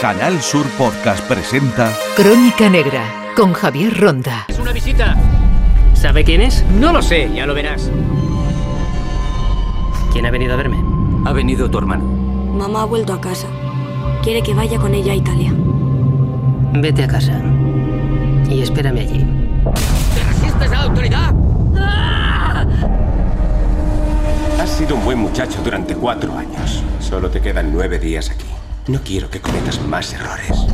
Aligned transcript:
Canal 0.00 0.40
Sur 0.40 0.66
Podcast 0.78 1.22
presenta 1.28 1.92
Crónica 2.16 2.70
Negra 2.70 3.04
con 3.36 3.52
Javier 3.52 4.00
Ronda. 4.00 4.46
Es 4.48 4.58
una 4.58 4.72
visita. 4.72 5.14
¿Sabe 5.92 6.24
quién 6.24 6.40
es? 6.40 6.64
No 6.78 6.94
lo 6.94 7.02
sé, 7.02 7.30
ya 7.34 7.44
lo 7.44 7.52
verás. 7.52 7.90
¿Quién 10.10 10.24
ha 10.24 10.30
venido 10.30 10.54
a 10.54 10.56
verme? 10.56 10.82
Ha 11.26 11.34
venido 11.34 11.70
tu 11.70 11.76
hermano. 11.76 12.04
Mamá 12.04 12.82
ha 12.82 12.84
vuelto 12.86 13.12
a 13.12 13.20
casa. 13.20 13.46
Quiere 14.22 14.42
que 14.42 14.54
vaya 14.54 14.78
con 14.78 14.94
ella 14.94 15.12
a 15.12 15.16
Italia. 15.16 15.52
Vete 16.72 17.04
a 17.04 17.06
casa. 17.06 17.38
Y 18.48 18.62
espérame 18.62 19.00
allí. 19.00 19.26
¿Te 20.14 20.24
resistes 20.24 20.72
a 20.72 20.76
la 20.76 20.82
autoridad? 20.84 21.34
Has 24.58 24.70
sido 24.70 24.94
un 24.94 25.04
buen 25.04 25.18
muchacho 25.18 25.60
durante 25.62 25.94
cuatro 25.94 26.34
años. 26.38 26.82
Solo 27.00 27.28
te 27.28 27.42
quedan 27.42 27.70
nueve 27.70 27.98
días 27.98 28.30
aquí. 28.30 28.46
No 28.86 29.00
quiero 29.04 29.30
que 29.30 29.40
cometas 29.40 29.80
más 29.82 30.12
errores. 30.14 30.66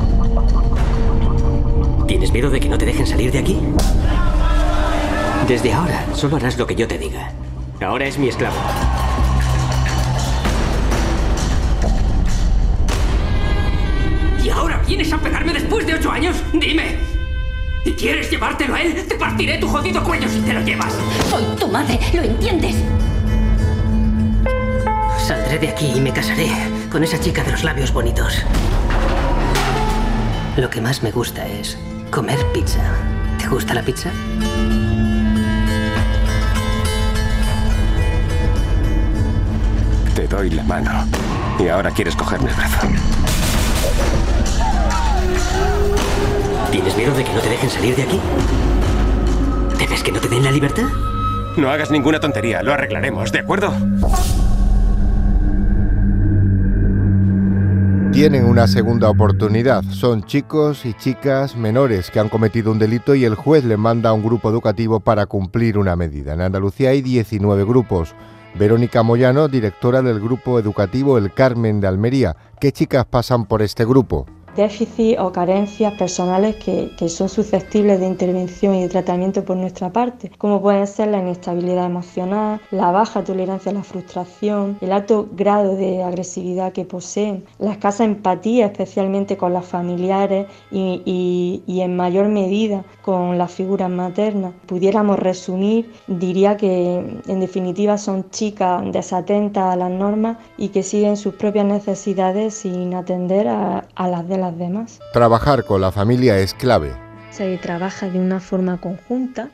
¿Tienes 2.07 2.33
miedo 2.33 2.51
de 2.51 2.61
que 2.61 2.69
no 2.69 2.79
te 2.79 2.87
dejen 2.87 3.07
salir 3.07 3.33
de 3.33 3.39
aquí? 3.39 3.59
Desde 5.49 5.73
ahora, 5.73 6.07
solo 6.15 6.37
harás 6.37 6.57
lo 6.57 6.67
que 6.67 6.77
yo 6.77 6.87
te 6.87 6.99
diga. 6.99 7.33
Ahora 7.81 8.07
es 8.07 8.17
mi 8.17 8.29
esclavo. 8.29 8.57
¿Y 14.43 14.49
ahora 14.49 14.81
vienes 14.87 15.13
a 15.13 15.19
pegarme 15.19 15.53
después 15.53 15.87
de 15.87 15.95
ocho 15.95 16.11
años? 16.11 16.37
Dime. 16.53 16.97
¿Y 17.85 17.93
quieres 17.93 18.31
llevártelo 18.31 18.75
a 18.75 18.83
él? 18.83 19.07
Te 19.07 19.17
partiré 19.17 19.59
tu 19.59 19.69
jodido 19.69 20.03
cuello 20.03 20.29
si 20.29 20.41
te 20.41 20.53
lo 20.53 20.61
llevas. 20.61 20.95
Soy 21.29 21.45
tu 21.59 21.69
madre, 21.69 21.99
¿lo 22.15 22.23
entiendes? 22.23 22.77
Saldré 25.57 25.69
de 25.69 25.73
aquí 25.73 25.93
y 25.97 26.01
me 26.03 26.13
casaré 26.13 26.51
con 26.93 27.03
esa 27.03 27.19
chica 27.19 27.43
de 27.43 27.51
los 27.51 27.65
labios 27.65 27.91
bonitos. 27.91 28.45
Lo 30.59 30.69
que 30.69 30.83
más 30.83 31.03
me 31.03 31.11
gusta 31.11 31.47
es 31.47 31.79
comer 32.11 32.39
pizza. 32.53 32.83
¿Te 33.39 33.49
gusta 33.49 33.73
la 33.73 33.81
pizza? 33.81 34.11
Te 40.15 40.29
doy 40.29 40.51
la 40.51 40.63
mano. 40.65 40.91
Y 41.59 41.69
ahora 41.69 41.91
quieres 41.91 42.15
cogerme 42.17 42.51
el 42.51 42.57
brazo. 42.57 42.89
¿Tienes 46.71 46.97
miedo 46.99 47.15
de 47.15 47.25
que 47.25 47.33
no 47.33 47.41
te 47.41 47.49
dejen 47.49 47.71
salir 47.71 47.97
de 47.97 48.03
aquí? 48.03 48.21
¿Temes 49.79 50.03
que 50.03 50.13
no 50.13 50.21
te 50.21 50.29
den 50.29 50.45
la 50.45 50.51
libertad? 50.51 50.89
No 51.57 51.71
hagas 51.71 51.91
ninguna 51.91 52.21
tontería, 52.21 52.63
lo 52.63 52.75
arreglaremos, 52.75 53.33
¿de 53.33 53.39
acuerdo? 53.39 53.73
Tienen 58.17 58.47
una 58.47 58.67
segunda 58.67 59.11
oportunidad. 59.11 59.85
Son 59.91 60.23
chicos 60.23 60.87
y 60.87 60.95
chicas 60.95 61.55
menores 61.55 62.11
que 62.11 62.19
han 62.19 62.31
cometido 62.31 62.73
un 62.73 62.79
delito 62.79 63.15
y 63.15 63.27
el 63.27 63.35
juez 63.35 63.63
les 63.63 63.77
manda 63.77 64.09
a 64.09 64.15
un 64.15 64.25
grupo 64.25 64.49
educativo 64.49 65.01
para 65.01 65.27
cumplir 65.27 65.77
una 65.77 65.97
medida. 65.97 66.33
En 66.33 66.41
Andalucía 66.41 66.89
hay 66.89 67.03
19 67.03 67.65
grupos. 67.65 68.15
Verónica 68.55 69.03
Moyano, 69.03 69.49
directora 69.49 70.01
del 70.01 70.19
grupo 70.19 70.59
educativo 70.59 71.19
El 71.19 71.31
Carmen 71.31 71.79
de 71.79 71.89
Almería. 71.89 72.35
¿Qué 72.59 72.73
chicas 72.73 73.05
pasan 73.05 73.45
por 73.45 73.61
este 73.61 73.85
grupo? 73.85 74.25
Déficits 74.57 75.21
o 75.21 75.31
carencias 75.33 75.93
personales 75.95 76.57
que, 76.57 76.91
que, 76.99 77.09
son 77.09 77.29
susceptibles 77.29 78.01
de 78.01 78.07
intervención 78.07 78.75
y 78.75 78.83
de 78.83 78.89
tratamiento 78.89 79.45
por 79.45 79.57
nuestra 79.57 79.93
parte, 79.93 80.31
como 80.39 80.61
pueden 80.61 80.87
ser 80.87 81.09
la 81.09 81.19
inestabilidad 81.19 81.87
emocional, 81.87 82.61
la 82.71 82.91
baja 82.91 83.23
tolerancia 83.23 83.71
a 83.71 83.75
la 83.75 83.85
frustración, 83.85 84.79
el 84.81 84.93
alto 84.93 85.29
grado 85.33 85.77
de 85.77 86.03
agresividad 86.03 86.73
que 86.73 86.85
poseen, 86.85 87.45
la 87.59 87.73
escasa 87.73 88.05
empatía 88.05 88.67
especialmente 88.67 89.37
con 89.37 89.53
las 89.53 89.67
familiares 89.67 90.47
y, 90.71 91.03
y, 91.05 91.63
y 91.67 91.81
en 91.83 91.97
mayor 91.97 92.29
medida 92.29 92.85
con 93.03 93.39
las 93.39 93.53
figuras 93.53 93.91
maternas. 93.91 94.55
Pudiéramos 94.67 95.19
resumir, 95.19 95.93
diría 96.07 96.57
que 96.57 97.21
en 97.27 97.41
definitiva 97.41 97.99
son 97.99 98.31
chicas 98.31 98.83
desatentas 98.93 99.65
a 99.73 99.77
las 99.77 99.91
normas 99.91 100.39
y 100.57 100.69
que 100.69 100.83
siguen 100.83 101.17
sus 101.17 101.35
propias 101.35 101.67
necesidades 101.67 102.55
sin 102.55 102.95
atender 102.95 103.49
a, 103.49 103.87
a 103.95 104.09
las 104.09 104.29
de 104.29 104.39
las 104.47 104.59
demás. 104.59 105.01
Trabajar 105.13 105.65
con 105.65 105.81
la 105.81 105.93
familia 105.93 106.39
es 106.39 106.55
clave. 106.55 106.93
Se 107.31 107.57
trabaja 107.59 108.09
de 108.09 108.19
una 108.19 108.41
forma 108.41 108.81
conjunta, 108.81 109.51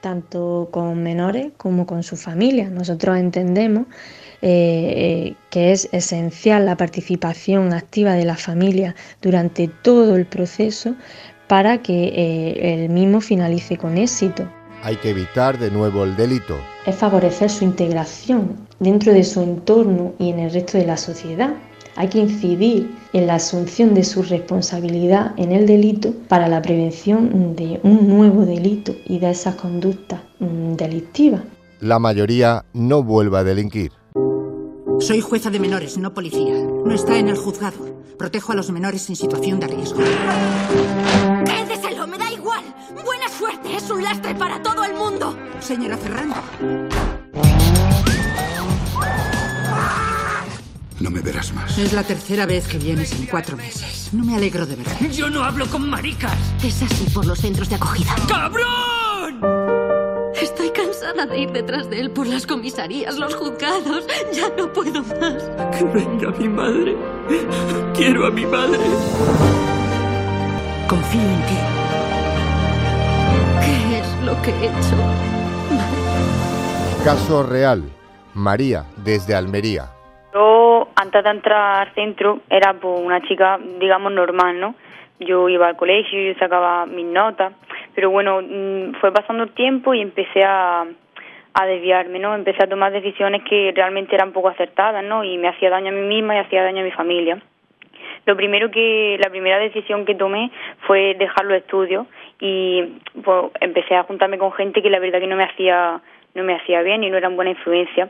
tanto 0.00 0.68
con 0.70 1.02
menores 1.02 1.52
como 1.56 1.86
con 1.86 2.02
su 2.02 2.16
familia. 2.16 2.70
Nosotros 2.70 3.18
entendemos 3.18 3.86
eh, 4.42 5.34
que 5.50 5.72
es 5.72 5.88
esencial 5.92 6.64
la 6.64 6.76
participación 6.76 7.72
activa 7.72 8.14
de 8.14 8.24
la 8.24 8.36
familia 8.36 8.94
durante 9.20 9.68
todo 9.68 10.16
el 10.16 10.26
proceso 10.26 10.94
para 11.46 11.82
que 11.82 12.04
eh, 12.04 12.84
el 12.84 12.88
mismo 12.88 13.20
finalice 13.20 13.76
con 13.76 13.98
éxito. 13.98 14.48
Hay 14.82 14.96
que 14.96 15.10
evitar 15.10 15.58
de 15.58 15.70
nuevo 15.70 16.04
el 16.04 16.16
delito. 16.16 16.56
Es 16.86 16.96
favorecer 16.96 17.50
su 17.50 17.64
integración 17.64 18.56
dentro 18.78 19.12
de 19.12 19.24
su 19.24 19.42
entorno 19.42 20.14
y 20.18 20.30
en 20.30 20.38
el 20.38 20.50
resto 20.50 20.78
de 20.78 20.86
la 20.86 20.96
sociedad. 20.96 21.54
Hay 22.00 22.08
que 22.08 22.18
incidir 22.18 22.96
en 23.12 23.26
la 23.26 23.34
asunción 23.34 23.92
de 23.92 24.04
su 24.04 24.22
responsabilidad 24.22 25.34
en 25.36 25.52
el 25.52 25.66
delito 25.66 26.14
para 26.28 26.48
la 26.48 26.62
prevención 26.62 27.54
de 27.54 27.78
un 27.82 28.08
nuevo 28.08 28.46
delito 28.46 28.94
y 29.04 29.18
de 29.18 29.30
esas 29.30 29.56
conductas 29.56 30.22
mm, 30.38 30.76
delictivas. 30.76 31.42
La 31.78 31.98
mayoría 31.98 32.64
no 32.72 33.02
vuelva 33.02 33.40
a 33.40 33.44
delinquir. 33.44 33.92
Soy 35.00 35.20
jueza 35.20 35.50
de 35.50 35.60
menores, 35.60 35.98
no 35.98 36.14
policía. 36.14 36.54
No 36.86 36.94
está 36.94 37.18
en 37.18 37.28
el 37.28 37.36
juzgado. 37.36 37.76
Protejo 38.16 38.52
a 38.52 38.54
los 38.54 38.70
menores 38.70 39.06
en 39.10 39.16
situación 39.16 39.60
de 39.60 39.66
riesgo. 39.66 39.98
¡Quédeselo! 41.44 42.06
¡Me 42.06 42.16
da 42.16 42.32
igual! 42.32 42.64
¡Buena 43.04 43.28
suerte! 43.28 43.76
¡Es 43.76 43.90
un 43.90 44.02
lastre 44.02 44.34
para 44.34 44.62
todo 44.62 44.84
el 44.84 44.94
mundo! 44.94 45.36
Señora 45.60 45.98
Ferrando. 45.98 47.19
No 51.00 51.10
me 51.10 51.20
verás 51.20 51.52
más. 51.54 51.78
Es 51.78 51.94
la 51.94 52.02
tercera 52.02 52.44
vez 52.44 52.68
que 52.68 52.76
vienes 52.76 53.12
en 53.12 53.26
cuatro 53.26 53.56
meses. 53.56 54.10
No 54.12 54.22
me 54.22 54.36
alegro 54.36 54.66
de 54.66 54.76
verdad. 54.76 55.00
Yo 55.10 55.30
no 55.30 55.42
hablo 55.42 55.66
con 55.66 55.88
maricas. 55.88 56.36
Es 56.62 56.82
así 56.82 57.08
por 57.08 57.24
los 57.24 57.38
centros 57.38 57.70
de 57.70 57.76
acogida. 57.76 58.14
¡Cabrón! 58.28 59.40
Estoy 60.38 60.70
cansada 60.70 61.24
de 61.24 61.38
ir 61.38 61.52
detrás 61.52 61.88
de 61.88 62.00
él 62.00 62.10
por 62.10 62.26
las 62.26 62.46
comisarías, 62.46 63.16
los 63.16 63.34
juzgados. 63.34 64.04
Ya 64.34 64.50
no 64.58 64.70
puedo 64.72 65.02
más. 65.02 65.42
Que 65.76 65.84
venga 65.84 66.30
mi 66.38 66.48
madre. 66.48 66.96
Quiero 67.94 68.26
a 68.26 68.30
mi 68.30 68.44
madre. 68.44 68.78
Confío 70.86 71.22
en 71.22 71.46
ti. 71.46 71.58
¿Qué 73.64 73.98
es 74.00 74.24
lo 74.24 74.42
que 74.42 74.50
he 74.50 74.66
hecho? 74.66 74.96
Caso 77.04 77.42
real. 77.42 77.90
María, 78.34 78.84
desde 79.02 79.34
Almería. 79.34 79.92
Yo, 80.32 80.59
antes 81.10 81.24
de 81.24 81.30
entrar 81.30 81.88
al 81.88 81.94
centro, 81.94 82.38
era 82.48 82.72
pues, 82.74 83.00
una 83.00 83.20
chica, 83.22 83.58
digamos, 83.80 84.12
normal, 84.12 84.60
¿no? 84.60 84.76
Yo 85.18 85.48
iba 85.48 85.66
al 85.66 85.76
colegio, 85.76 86.20
yo 86.20 86.38
sacaba 86.38 86.86
mis 86.86 87.04
notas, 87.04 87.52
pero 87.96 88.10
bueno, 88.10 88.40
fue 89.00 89.12
pasando 89.12 89.42
el 89.42 89.50
tiempo 89.50 89.92
y 89.92 90.00
empecé 90.00 90.44
a, 90.44 90.86
a 91.52 91.66
desviarme, 91.66 92.20
¿no? 92.20 92.34
Empecé 92.36 92.62
a 92.62 92.68
tomar 92.68 92.92
decisiones 92.92 93.42
que 93.42 93.72
realmente 93.74 94.14
eran 94.14 94.32
poco 94.32 94.48
acertadas, 94.48 95.04
¿no? 95.04 95.24
Y 95.24 95.36
me 95.36 95.48
hacía 95.48 95.68
daño 95.68 95.88
a 95.88 95.92
mí 95.92 96.02
misma 96.02 96.36
y 96.36 96.38
hacía 96.38 96.62
daño 96.62 96.82
a 96.82 96.84
mi 96.84 96.92
familia. 96.92 97.42
Lo 98.24 98.36
primero 98.36 98.70
que, 98.70 99.18
la 99.20 99.30
primera 99.30 99.58
decisión 99.58 100.04
que 100.04 100.14
tomé 100.14 100.52
fue 100.86 101.16
dejar 101.18 101.44
los 101.44 101.58
estudios 101.58 102.06
y 102.38 103.00
pues, 103.24 103.50
empecé 103.60 103.96
a 103.96 104.04
juntarme 104.04 104.38
con 104.38 104.52
gente 104.52 104.80
que 104.80 104.90
la 104.90 105.00
verdad 105.00 105.18
que 105.18 105.26
no 105.26 105.36
me 105.36 105.44
hacía, 105.44 106.00
no 106.34 106.44
me 106.44 106.54
hacía 106.54 106.82
bien 106.82 107.02
y 107.02 107.10
no 107.10 107.16
eran 107.16 107.34
buena 107.34 107.50
influencia 107.50 108.08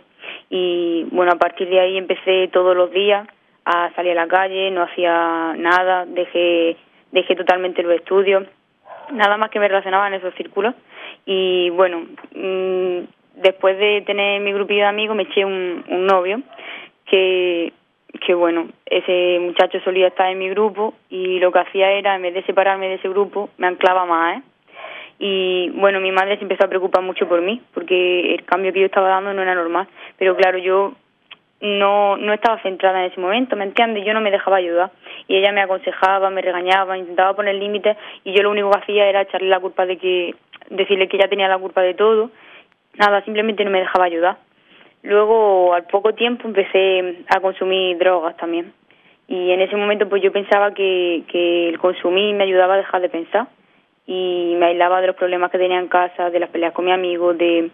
y 0.51 1.05
bueno, 1.13 1.33
a 1.33 1.37
partir 1.39 1.69
de 1.69 1.81
ahí 1.81 1.97
empecé 1.97 2.49
todos 2.49 2.77
los 2.77 2.91
días 2.91 3.27
a 3.65 3.91
salir 3.95 4.13
a 4.13 4.27
la 4.27 4.29
calle, 4.29 4.71
no 4.73 4.83
hacía 4.83 5.55
nada, 5.57 6.05
dejé, 6.07 6.77
dejé 7.13 7.37
totalmente 7.37 7.83
los 7.83 7.95
estudios, 7.95 8.47
nada 9.13 9.37
más 9.37 9.51
que 9.51 9.61
me 9.61 9.69
relacionaba 9.69 10.09
en 10.09 10.15
esos 10.15 10.35
círculos 10.35 10.75
y 11.25 11.71
bueno, 11.71 12.05
mmm, 12.35 12.99
después 13.37 13.79
de 13.79 14.03
tener 14.03 14.41
mi 14.41 14.53
grupillo 14.53 14.81
de 14.81 14.87
amigos 14.87 15.17
me 15.17 15.23
eché 15.23 15.45
un, 15.45 15.85
un 15.89 16.07
novio 16.07 16.43
que, 17.07 17.73
que 18.27 18.35
bueno, 18.35 18.69
ese 18.87 19.39
muchacho 19.41 19.79
solía 19.81 20.09
estar 20.09 20.31
en 20.31 20.39
mi 20.39 20.49
grupo 20.51 20.95
y 21.11 21.39
lo 21.39 21.53
que 21.53 21.61
hacía 21.61 21.93
era, 21.93 22.17
en 22.17 22.23
vez 22.23 22.35
de 22.35 22.43
separarme 22.45 22.89
de 22.89 22.95
ese 22.95 23.09
grupo, 23.09 23.51
me 23.57 23.69
anclaba 23.69 24.05
más, 24.05 24.39
¿eh? 24.39 24.43
Y 25.23 25.69
bueno, 25.75 26.01
mi 26.01 26.11
madre 26.13 26.39
se 26.39 26.43
empezó 26.43 26.65
a 26.65 26.69
preocupar 26.69 27.03
mucho 27.03 27.29
por 27.29 27.43
mí, 27.43 27.61
porque 27.75 28.35
el 28.35 28.43
cambio 28.47 28.73
que 28.73 28.81
yo 28.81 28.87
estaba 28.87 29.11
dando 29.11 29.35
no 29.35 29.43
era 29.43 29.55
normal, 29.55 29.87
pero 30.17 30.35
claro, 30.35 30.57
yo 30.57 30.95
no 31.61 32.17
no 32.17 32.33
estaba 32.33 32.63
centrada 32.63 33.01
en 33.05 33.13
ese 33.13 33.21
momento, 33.21 33.55
¿me 33.55 33.65
entiendes? 33.65 34.07
Yo 34.07 34.15
no 34.15 34.23
me 34.23 34.31
dejaba 34.31 34.57
ayudar 34.57 34.91
y 35.29 35.37
ella 35.37 35.53
me 35.53 35.61
aconsejaba, 35.61 36.31
me 36.31 36.41
regañaba, 36.41 36.97
intentaba 36.97 37.37
poner 37.37 37.57
límites 37.57 37.99
y 38.25 38.33
yo 38.33 38.43
lo 38.43 38.51
único 38.51 38.71
que 38.71 38.79
hacía 38.79 39.07
era 39.11 39.21
echarle 39.21 39.51
la 39.51 39.61
culpa 39.61 39.85
de 39.85 39.99
que 39.99 40.35
decirle 40.71 41.07
que 41.07 41.19
ella 41.19 41.29
tenía 41.29 41.49
la 41.49 41.59
culpa 41.59 41.83
de 41.83 41.93
todo. 41.93 42.31
Nada, 42.95 43.23
simplemente 43.23 43.63
no 43.63 43.71
me 43.71 43.81
dejaba 43.81 44.07
ayudar. 44.07 44.39
Luego, 45.03 45.75
al 45.75 45.85
poco 45.85 46.15
tiempo 46.15 46.49
empecé 46.49 47.25
a 47.29 47.41
consumir 47.41 47.97
drogas 47.97 48.37
también 48.37 48.73
Y 49.29 49.51
en 49.51 49.61
ese 49.61 49.77
momento 49.77 50.09
pues 50.09 50.23
yo 50.23 50.33
pensaba 50.33 50.73
que, 50.73 51.25
que 51.29 51.69
el 51.69 51.79
consumir 51.79 52.35
me 52.35 52.45
ayudaba 52.45 52.75
a 52.75 52.79
dejar 52.79 53.03
de 53.03 53.11
pensar 53.11 53.49
y 54.07 54.55
me 54.59 54.67
aislaba 54.67 55.01
de 55.01 55.09
los 55.09 55.17
problemas 55.17 55.51
que 55.51 55.59
tenía 55.59 55.79
en 55.79 55.89
casa, 55.89 56.31
de 56.31 56.41
las 56.41 56.51
peleas 56.51 56.73
con 56.73 56.85
mi 56.85 56.93
amigo, 56.93 57.35
de 57.35 57.71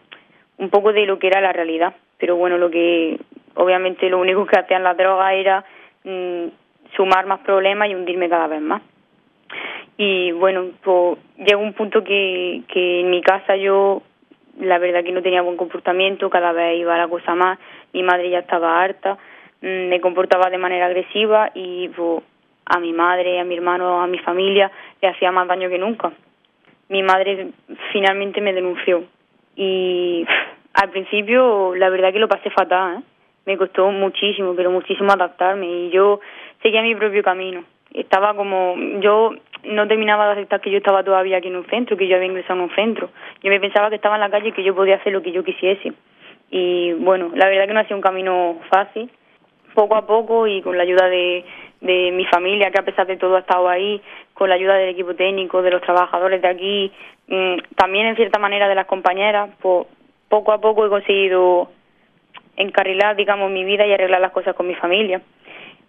un 0.58 0.70
poco 0.70 0.92
de 0.92 1.06
lo 1.06 1.18
que 1.18 1.28
era 1.28 1.40
la 1.40 1.52
realidad. 1.52 1.94
Pero 2.18 2.36
bueno, 2.36 2.58
lo 2.58 2.70
que 2.70 3.18
obviamente 3.54 4.08
lo 4.08 4.18
único 4.18 4.46
que 4.46 4.58
hacían 4.58 4.82
las 4.82 4.96
drogas 4.96 5.32
era 5.34 5.64
mm, 6.04 6.46
sumar 6.94 7.26
más 7.26 7.40
problemas 7.40 7.88
y 7.88 7.94
hundirme 7.94 8.28
cada 8.28 8.46
vez 8.46 8.60
más. 8.60 8.82
Y 9.98 10.32
bueno, 10.32 10.70
pues 10.82 11.18
llegó 11.38 11.62
un 11.62 11.72
punto 11.72 12.04
que, 12.04 12.62
que 12.68 13.00
en 13.00 13.10
mi 13.10 13.22
casa 13.22 13.56
yo 13.56 14.02
la 14.60 14.78
verdad 14.78 15.04
que 15.04 15.12
no 15.12 15.22
tenía 15.22 15.42
buen 15.42 15.56
comportamiento, 15.56 16.30
cada 16.30 16.52
vez 16.52 16.78
iba 16.78 16.96
la 16.96 17.08
cosa 17.08 17.34
más, 17.34 17.58
mi 17.92 18.02
madre 18.02 18.30
ya 18.30 18.40
estaba 18.40 18.82
harta, 18.82 19.18
mm, 19.60 19.88
me 19.88 20.00
comportaba 20.00 20.50
de 20.50 20.58
manera 20.58 20.86
agresiva 20.86 21.50
y 21.54 21.88
pues, 21.88 22.22
a 22.66 22.78
mi 22.80 22.92
madre, 22.92 23.40
a 23.40 23.44
mi 23.44 23.54
hermano, 23.54 24.02
a 24.02 24.06
mi 24.06 24.18
familia 24.18 24.70
le 25.00 25.08
hacía 25.08 25.30
más 25.32 25.46
daño 25.48 25.68
que 25.68 25.78
nunca. 25.78 26.12
Mi 26.88 27.02
madre 27.02 27.48
finalmente 27.92 28.40
me 28.40 28.52
denunció 28.52 29.04
y 29.56 30.26
al 30.74 30.90
principio 30.90 31.74
la 31.74 31.88
verdad 31.88 32.12
que 32.12 32.18
lo 32.18 32.28
pasé 32.28 32.50
fatal, 32.50 32.98
¿eh? 32.98 33.02
me 33.46 33.56
costó 33.56 33.90
muchísimo, 33.90 34.54
pero 34.54 34.70
muchísimo 34.70 35.12
adaptarme 35.12 35.66
y 35.66 35.90
yo 35.90 36.20
seguía 36.62 36.82
mi 36.82 36.94
propio 36.94 37.22
camino. 37.22 37.64
Estaba 37.94 38.34
como, 38.34 38.74
yo 39.00 39.30
no 39.64 39.88
terminaba 39.88 40.26
de 40.26 40.32
aceptar 40.32 40.60
que 40.60 40.70
yo 40.70 40.78
estaba 40.78 41.02
todavía 41.02 41.38
aquí 41.38 41.48
en 41.48 41.56
un 41.56 41.66
centro, 41.66 41.96
que 41.96 42.08
yo 42.08 42.16
había 42.16 42.28
ingresado 42.28 42.58
en 42.58 42.64
un 42.68 42.74
centro. 42.74 43.10
Yo 43.42 43.50
me 43.50 43.60
pensaba 43.60 43.88
que 43.88 43.96
estaba 43.96 44.16
en 44.16 44.20
la 44.20 44.30
calle 44.30 44.48
y 44.48 44.52
que 44.52 44.64
yo 44.64 44.74
podía 44.74 44.96
hacer 44.96 45.12
lo 45.12 45.22
que 45.22 45.32
yo 45.32 45.44
quisiese. 45.44 45.92
Y 46.50 46.92
bueno, 46.94 47.30
la 47.34 47.48
verdad 47.48 47.66
que 47.66 47.72
no 47.72 47.80
ha 47.80 47.84
sido 47.84 47.96
un 47.96 48.02
camino 48.02 48.58
fácil. 48.68 49.10
Poco 49.74 49.96
a 49.96 50.06
poco 50.06 50.46
y 50.46 50.60
con 50.62 50.76
la 50.76 50.82
ayuda 50.82 51.08
de, 51.08 51.44
de 51.80 52.10
mi 52.12 52.24
familia, 52.26 52.70
que 52.70 52.78
a 52.78 52.84
pesar 52.84 53.06
de 53.06 53.16
todo 53.16 53.36
ha 53.36 53.40
estado 53.40 53.68
ahí, 53.68 54.00
con 54.34 54.48
la 54.48 54.54
ayuda 54.54 54.74
del 54.74 54.90
equipo 54.90 55.14
técnico, 55.14 55.62
de 55.62 55.70
los 55.70 55.82
trabajadores 55.82 56.42
de 56.42 56.48
aquí, 56.48 56.92
mm, 57.28 57.74
también 57.76 58.06
en 58.06 58.16
cierta 58.16 58.38
manera 58.38 58.68
de 58.68 58.74
las 58.74 58.86
compañeras, 58.86 59.50
pues 59.60 59.86
poco 60.28 60.52
a 60.52 60.60
poco 60.60 60.86
he 60.86 60.88
conseguido 60.88 61.70
encarrilar, 62.56 63.16
digamos, 63.16 63.50
mi 63.50 63.64
vida 63.64 63.86
y 63.86 63.92
arreglar 63.92 64.20
las 64.20 64.32
cosas 64.32 64.54
con 64.54 64.66
mi 64.66 64.74
familia. 64.74 65.20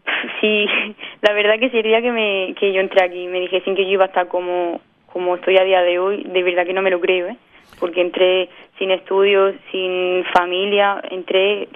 Sí, 0.41 0.65
la 1.21 1.33
verdad 1.33 1.59
que 1.59 1.69
sería 1.69 2.01
que 2.01 2.11
me 2.11 2.55
que 2.57 2.71
yo 2.71 2.79
entré 2.79 3.03
aquí 3.03 3.27
me 3.27 3.41
dije 3.41 3.61
sin 3.61 3.75
que 3.75 3.83
yo 3.83 3.91
iba 3.91 4.05
a 4.05 4.07
estar 4.07 4.27
como 4.27 4.79
como 5.11 5.35
estoy 5.35 5.57
a 5.57 5.63
día 5.63 5.81
de 5.81 5.99
hoy, 5.99 6.23
de 6.23 6.43
verdad 6.43 6.65
que 6.65 6.73
no 6.73 6.81
me 6.81 6.91
lo 6.91 7.01
creo, 7.01 7.27
¿eh? 7.27 7.37
Porque 7.79 8.01
entré 8.01 8.49
sin 8.77 8.91
estudios, 8.91 9.55
sin 9.71 10.23
familia, 10.33 11.01
entré 11.11 11.67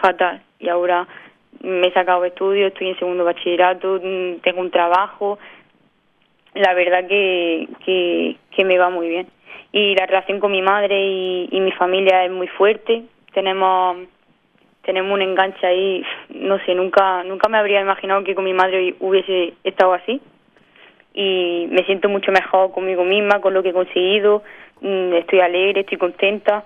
fatal 0.00 0.42
y 0.58 0.68
ahora 0.68 1.06
me 1.60 1.88
he 1.88 1.92
sacado 1.92 2.24
estudios, 2.24 2.72
estoy 2.72 2.88
en 2.88 2.98
segundo 2.98 3.24
bachillerato, 3.24 4.00
mm, 4.02 4.40
tengo 4.42 4.60
un 4.60 4.70
trabajo, 4.70 5.38
la 6.54 6.74
verdad 6.74 7.06
que, 7.06 7.68
que, 7.84 8.36
que 8.50 8.64
me 8.64 8.78
va 8.78 8.90
muy 8.90 9.08
bien. 9.08 9.26
Y 9.72 9.94
la 9.94 10.06
relación 10.06 10.40
con 10.40 10.50
mi 10.50 10.62
madre 10.62 11.00
y, 11.00 11.48
y 11.52 11.60
mi 11.60 11.72
familia 11.72 12.24
es 12.24 12.30
muy 12.30 12.48
fuerte, 12.48 13.04
tenemos 13.32 13.98
tenemos 14.82 15.12
un 15.12 15.20
enganche 15.20 15.64
ahí, 15.66 16.02
no 16.30 16.58
sé, 16.64 16.74
nunca 16.74 17.22
nunca 17.24 17.48
me 17.48 17.58
habría 17.58 17.82
imaginado 17.82 18.24
que 18.24 18.34
con 18.34 18.44
mi 18.44 18.54
madre 18.54 18.94
hubiese 18.98 19.52
estado 19.62 19.92
así. 19.92 20.20
Y 21.12 21.66
me 21.70 21.84
siento 21.84 22.08
mucho 22.08 22.32
mejor 22.32 22.72
conmigo 22.72 23.04
misma, 23.04 23.40
con 23.40 23.52
lo 23.52 23.62
que 23.62 23.70
he 23.70 23.72
conseguido, 23.74 24.42
mm, 24.80 25.12
estoy 25.14 25.40
alegre, 25.40 25.80
estoy 25.80 25.98
contenta. 25.98 26.64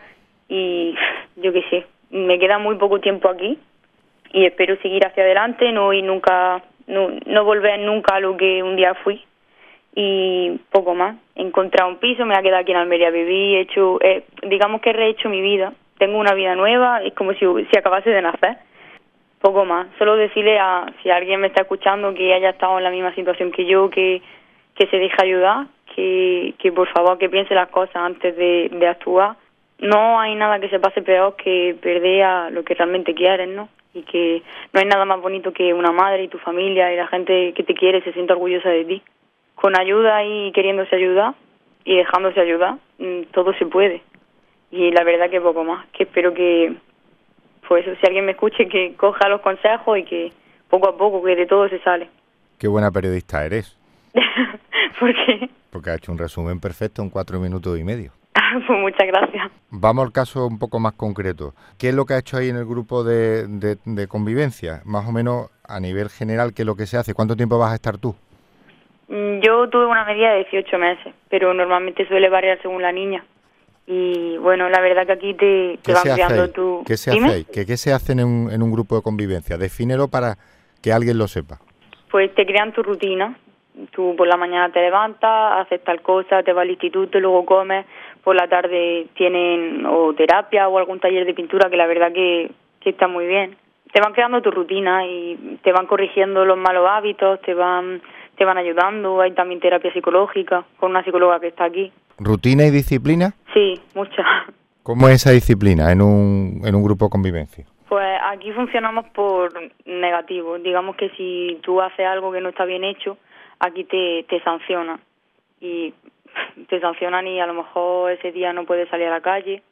Y 0.48 0.94
yo 1.36 1.52
qué 1.52 1.64
sé, 1.70 1.86
me 2.10 2.38
queda 2.38 2.58
muy 2.58 2.76
poco 2.76 3.00
tiempo 3.00 3.28
aquí 3.28 3.58
y 4.34 4.44
espero 4.44 4.76
seguir 4.82 5.06
hacia 5.06 5.22
adelante, 5.22 5.72
no 5.72 5.92
y 5.92 6.02
nunca, 6.02 6.62
no, 6.86 7.08
no 7.24 7.44
volver 7.44 7.80
nunca 7.80 8.16
a 8.16 8.20
lo 8.20 8.36
que 8.36 8.62
un 8.62 8.76
día 8.76 8.94
fui 8.94 9.24
y 9.94 10.60
poco 10.70 10.94
más. 10.94 11.16
He 11.36 11.42
encontrado 11.42 11.88
un 11.88 11.96
piso, 11.96 12.26
me 12.26 12.34
ha 12.34 12.42
quedado 12.42 12.60
aquí 12.60 12.72
en 12.72 12.78
Almería 12.78 13.08
a 13.08 13.10
vivir, 13.10 13.56
he 13.56 13.60
hecho, 13.62 13.98
eh, 14.02 14.24
digamos 14.42 14.80
que 14.82 14.90
he 14.90 14.92
rehecho 14.92 15.30
mi 15.30 15.40
vida 15.40 15.72
tengo 15.98 16.18
una 16.18 16.34
vida 16.34 16.54
nueva, 16.54 17.02
es 17.02 17.14
como 17.14 17.32
si, 17.34 17.46
si 17.70 17.78
acabase 17.78 18.10
de 18.10 18.22
nacer. 18.22 18.56
Poco 19.40 19.64
más. 19.64 19.88
Solo 19.98 20.16
decirle 20.16 20.58
a 20.58 20.86
si 21.02 21.10
alguien 21.10 21.40
me 21.40 21.48
está 21.48 21.62
escuchando 21.62 22.14
que 22.14 22.32
haya 22.32 22.50
estado 22.50 22.78
en 22.78 22.84
la 22.84 22.90
misma 22.90 23.14
situación 23.14 23.52
que 23.52 23.66
yo, 23.66 23.90
que, 23.90 24.22
que 24.74 24.86
se 24.86 24.96
deje 24.96 25.16
ayudar, 25.22 25.66
que, 25.94 26.54
que 26.58 26.72
por 26.72 26.88
favor 26.88 27.18
que 27.18 27.28
piense 27.28 27.54
las 27.54 27.68
cosas 27.68 27.96
antes 27.96 28.36
de, 28.36 28.70
de 28.72 28.86
actuar. 28.88 29.36
No 29.78 30.18
hay 30.18 30.34
nada 30.34 30.60
que 30.60 30.70
se 30.70 30.80
pase 30.80 31.02
peor 31.02 31.36
que 31.36 31.76
perder 31.80 32.22
a 32.22 32.50
lo 32.50 32.64
que 32.64 32.74
realmente 32.74 33.14
quieres, 33.14 33.48
¿no? 33.48 33.68
Y 33.94 34.02
que 34.02 34.42
no 34.72 34.80
hay 34.80 34.86
nada 34.86 35.04
más 35.04 35.20
bonito 35.20 35.52
que 35.52 35.72
una 35.72 35.92
madre 35.92 36.24
y 36.24 36.28
tu 36.28 36.38
familia 36.38 36.92
y 36.92 36.96
la 36.96 37.06
gente 37.06 37.52
que 37.54 37.62
te 37.62 37.74
quiere 37.74 38.02
se 38.02 38.12
sienta 38.12 38.34
orgullosa 38.34 38.68
de 38.68 38.84
ti. 38.84 39.02
Con 39.54 39.78
ayuda 39.78 40.24
y 40.24 40.52
queriéndose 40.52 40.96
ayudar 40.96 41.34
y 41.84 41.96
dejándose 41.96 42.40
ayudar, 42.40 42.76
mm, 42.98 43.22
todo 43.32 43.54
se 43.54 43.66
puede 43.66 44.02
y 44.74 44.90
la 44.90 45.04
verdad 45.04 45.30
que 45.30 45.40
poco 45.40 45.62
más, 45.62 45.86
que 45.92 46.02
espero 46.02 46.34
que, 46.34 46.74
pues 47.68 47.84
si 47.84 48.06
alguien 48.06 48.24
me 48.24 48.32
escuche, 48.32 48.66
que 48.66 48.96
coja 48.96 49.28
los 49.28 49.40
consejos 49.40 49.98
y 49.98 50.04
que 50.04 50.32
poco 50.68 50.88
a 50.88 50.96
poco, 50.96 51.22
que 51.22 51.36
de 51.36 51.46
todo 51.46 51.68
se 51.68 51.78
sale. 51.78 52.10
Qué 52.58 52.66
buena 52.66 52.90
periodista 52.90 53.44
eres. 53.46 53.78
¿Por 54.98 55.14
qué? 55.14 55.48
Porque 55.70 55.90
ha 55.90 55.94
hecho 55.94 56.10
un 56.10 56.18
resumen 56.18 56.58
perfecto 56.58 57.02
en 57.02 57.10
cuatro 57.10 57.38
minutos 57.38 57.78
y 57.78 57.84
medio. 57.84 58.10
pues 58.66 58.78
muchas 58.80 59.06
gracias. 59.06 59.50
Vamos 59.70 60.06
al 60.06 60.12
caso 60.12 60.46
un 60.46 60.58
poco 60.58 60.80
más 60.80 60.94
concreto. 60.94 61.54
¿Qué 61.78 61.90
es 61.90 61.94
lo 61.94 62.04
que 62.04 62.14
ha 62.14 62.18
hecho 62.18 62.36
ahí 62.36 62.48
en 62.48 62.56
el 62.56 62.66
grupo 62.66 63.04
de, 63.04 63.46
de, 63.46 63.78
de 63.84 64.06
convivencia? 64.08 64.82
Más 64.84 65.08
o 65.08 65.12
menos 65.12 65.50
a 65.66 65.80
nivel 65.80 66.10
general, 66.10 66.52
¿qué 66.54 66.62
es 66.62 66.66
lo 66.66 66.76
que 66.76 66.86
se 66.86 66.96
hace? 66.96 67.14
¿Cuánto 67.14 67.36
tiempo 67.36 67.58
vas 67.58 67.72
a 67.72 67.76
estar 67.76 67.98
tú? 67.98 68.14
Mm, 69.08 69.40
yo 69.40 69.68
tuve 69.68 69.86
una 69.86 70.04
medida 70.04 70.32
de 70.32 70.44
18 70.50 70.78
meses, 70.78 71.14
pero 71.28 71.54
normalmente 71.54 72.06
suele 72.08 72.28
variar 72.28 72.60
según 72.62 72.82
la 72.82 72.92
niña 72.92 73.24
y 73.86 74.38
bueno, 74.38 74.68
la 74.70 74.80
verdad 74.80 75.06
que 75.06 75.12
aquí 75.12 75.34
te, 75.34 75.78
te 75.82 75.92
van 75.92 76.02
creando 76.02 76.50
tu... 76.50 76.82
¿Qué 76.86 76.96
se 76.96 77.10
hace 77.10 77.44
¿Qué, 77.52 77.66
¿Qué, 77.66 77.76
se 77.76 77.92
hace 77.92 78.12
en 78.12 78.24
un, 78.24 78.50
en 78.50 78.62
un 78.62 78.72
grupo 78.72 78.96
de 78.96 79.02
convivencia? 79.02 79.58
Defínelo 79.58 80.08
para 80.08 80.38
que 80.82 80.92
alguien 80.92 81.18
lo 81.18 81.28
sepa. 81.28 81.58
Pues 82.10 82.34
te 82.34 82.46
crean 82.46 82.72
tu 82.72 82.82
rutina. 82.82 83.38
Tú 83.90 84.14
por 84.16 84.26
la 84.28 84.36
mañana 84.36 84.70
te 84.70 84.80
levantas, 84.80 85.60
haces 85.60 85.82
tal 85.82 86.00
cosa, 86.00 86.42
te 86.42 86.52
vas 86.52 86.62
al 86.62 86.70
instituto, 86.70 87.18
luego 87.18 87.44
comes, 87.44 87.86
por 88.22 88.36
la 88.36 88.48
tarde 88.48 89.06
tienen 89.14 89.84
o 89.86 90.14
terapia 90.14 90.68
o 90.68 90.78
algún 90.78 91.00
taller 91.00 91.26
de 91.26 91.34
pintura 91.34 91.68
que 91.68 91.76
la 91.76 91.86
verdad 91.86 92.12
que, 92.12 92.50
que 92.80 92.90
está 92.90 93.08
muy 93.08 93.26
bien. 93.26 93.56
Te 93.92 94.00
van 94.00 94.12
creando 94.12 94.42
tu 94.42 94.50
rutina 94.50 95.06
y 95.06 95.58
te 95.62 95.72
van 95.72 95.86
corrigiendo 95.86 96.44
los 96.44 96.56
malos 96.56 96.88
hábitos, 96.88 97.40
te 97.42 97.54
van 97.54 98.00
te 98.36 98.44
van 98.44 98.58
ayudando, 98.58 99.20
hay 99.20 99.32
también 99.32 99.60
terapia 99.60 99.92
psicológica 99.92 100.64
con 100.78 100.90
una 100.90 101.04
psicóloga 101.04 101.40
que 101.40 101.48
está 101.48 101.64
aquí. 101.64 101.92
¿Rutina 102.18 102.64
y 102.66 102.70
disciplina? 102.70 103.34
Sí, 103.52 103.80
mucha. 103.94 104.24
¿Cómo 104.82 105.08
es 105.08 105.14
esa 105.14 105.30
disciplina 105.30 105.92
en 105.92 106.02
un, 106.02 106.60
en 106.64 106.74
un 106.74 106.82
grupo 106.82 107.06
de 107.06 107.10
convivencia? 107.10 107.64
Pues 107.88 108.18
aquí 108.28 108.52
funcionamos 108.52 109.06
por 109.14 109.52
negativo. 109.86 110.58
Digamos 110.58 110.96
que 110.96 111.10
si 111.10 111.58
tú 111.62 111.80
haces 111.80 112.06
algo 112.06 112.32
que 112.32 112.40
no 112.40 112.50
está 112.50 112.64
bien 112.64 112.84
hecho, 112.84 113.16
aquí 113.64 113.84
te, 113.84 114.24
te 114.28 114.40
sancionan. 114.42 115.00
Y 115.60 115.94
te 116.68 116.80
sancionan 116.80 117.26
y 117.26 117.40
a 117.40 117.46
lo 117.46 117.54
mejor 117.54 118.12
ese 118.12 118.32
día 118.32 118.52
no 118.52 118.64
puedes 118.64 118.88
salir 118.88 119.08
a 119.08 119.12
la 119.12 119.20
calle. 119.20 119.62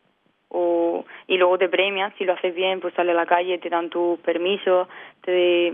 O, 0.55 1.07
y 1.29 1.39
luego 1.39 1.57
te 1.57 1.71
premian, 1.71 2.13
si 2.19 2.25
lo 2.25 2.35
haces 2.35 2.55
bien, 2.55 2.81
pues 2.81 2.93
sales 2.93 3.15
a 3.15 3.21
la 3.21 3.27
calle, 3.27 3.57
te 3.57 3.71
dan 3.71 3.89
tus 3.89 4.19
permisos, 4.21 4.87
te, 5.23 5.73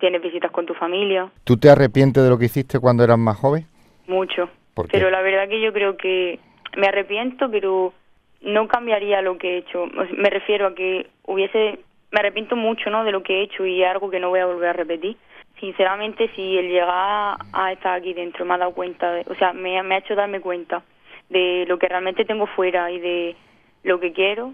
tienes 0.00 0.20
visitas 0.20 0.50
con 0.50 0.66
tu 0.66 0.74
familia. 0.74 1.30
¿Tú 1.44 1.56
te 1.56 1.70
arrepientes 1.70 2.24
de 2.24 2.28
lo 2.28 2.36
que 2.36 2.46
hiciste 2.46 2.80
cuando 2.80 3.04
eras 3.04 3.18
más 3.18 3.36
joven? 3.36 3.66
Mucho. 4.08 4.48
Pero 4.90 5.10
la 5.10 5.22
verdad 5.22 5.48
que 5.48 5.60
yo 5.60 5.72
creo 5.72 5.96
que 5.96 6.40
me 6.76 6.88
arrepiento, 6.88 7.48
pero 7.50 7.92
no 8.40 8.66
cambiaría 8.66 9.22
lo 9.22 9.38
que 9.38 9.54
he 9.54 9.58
hecho. 9.58 9.86
Me 10.16 10.30
refiero 10.30 10.66
a 10.66 10.74
que 10.74 11.06
hubiese, 11.24 11.78
me 12.10 12.20
arrepiento 12.20 12.56
mucho, 12.56 12.90
¿no? 12.90 13.04
De 13.04 13.12
lo 13.12 13.22
que 13.22 13.38
he 13.38 13.42
hecho 13.42 13.66
y 13.66 13.84
algo 13.84 14.10
que 14.10 14.20
no 14.20 14.30
voy 14.30 14.40
a 14.40 14.46
volver 14.46 14.70
a 14.70 14.72
repetir. 14.72 15.16
Sinceramente, 15.60 16.30
si 16.36 16.56
el 16.56 16.68
llegar 16.68 17.36
a 17.52 17.72
estar 17.72 17.98
aquí 17.98 18.14
dentro 18.14 18.44
me 18.44 18.54
ha 18.54 18.58
dado 18.58 18.72
cuenta, 18.72 19.22
o 19.26 19.34
sea, 19.34 19.52
me, 19.52 19.82
me 19.82 19.96
ha 19.96 19.98
hecho 19.98 20.14
darme 20.14 20.40
cuenta 20.40 20.82
de 21.28 21.64
lo 21.66 21.78
que 21.78 21.88
realmente 21.88 22.24
tengo 22.24 22.46
fuera 22.46 22.90
y 22.90 23.00
de 23.00 23.36
lo 23.82 23.98
que 24.00 24.12
quiero, 24.12 24.52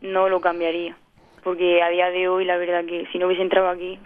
no 0.00 0.28
lo 0.28 0.40
cambiaría. 0.40 0.96
Porque 1.44 1.82
a 1.82 1.88
día 1.90 2.10
de 2.10 2.28
hoy, 2.28 2.44
la 2.44 2.56
verdad 2.56 2.84
que 2.84 3.06
si 3.12 3.18
no 3.18 3.26
hubiese 3.26 3.42
entrado 3.42 3.68
aquí... 3.68 3.98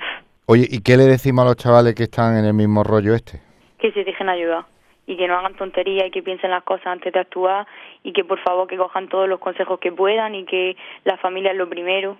Oye, 0.47 0.67
¿y 0.69 0.83
qué 0.83 0.97
le 0.97 1.05
decimos 1.05 1.45
a 1.45 1.49
los 1.49 1.57
chavales 1.57 1.95
que 1.95 2.05
están 2.05 2.37
en 2.37 2.45
el 2.45 2.55
mismo 2.55 2.83
rollo 2.83 3.15
este? 3.15 3.41
Que 3.79 3.93
se 3.93 4.05
dejen 4.05 4.29
ayudar 4.29 4.65
y 5.11 5.17
que 5.17 5.27
no 5.27 5.37
hagan 5.37 5.57
tonterías 5.57 6.07
y 6.07 6.11
que 6.13 6.23
piensen 6.23 6.51
las 6.51 6.63
cosas 6.63 6.87
antes 6.87 7.13
de 7.13 7.19
actuar 7.19 7.67
y 8.05 8.13
que 8.13 8.25
por 8.25 8.39
favor 8.41 8.69
que 8.69 8.77
cojan 8.77 9.09
todos 9.09 9.29
los 9.29 9.41
consejos 9.41 9.81
que 9.81 9.91
puedan 9.91 10.37
y 10.37 10.45
que 10.45 10.77
la 11.05 11.17
familia 11.19 11.51
es 11.51 11.57
lo 11.57 11.69
primero 11.69 12.17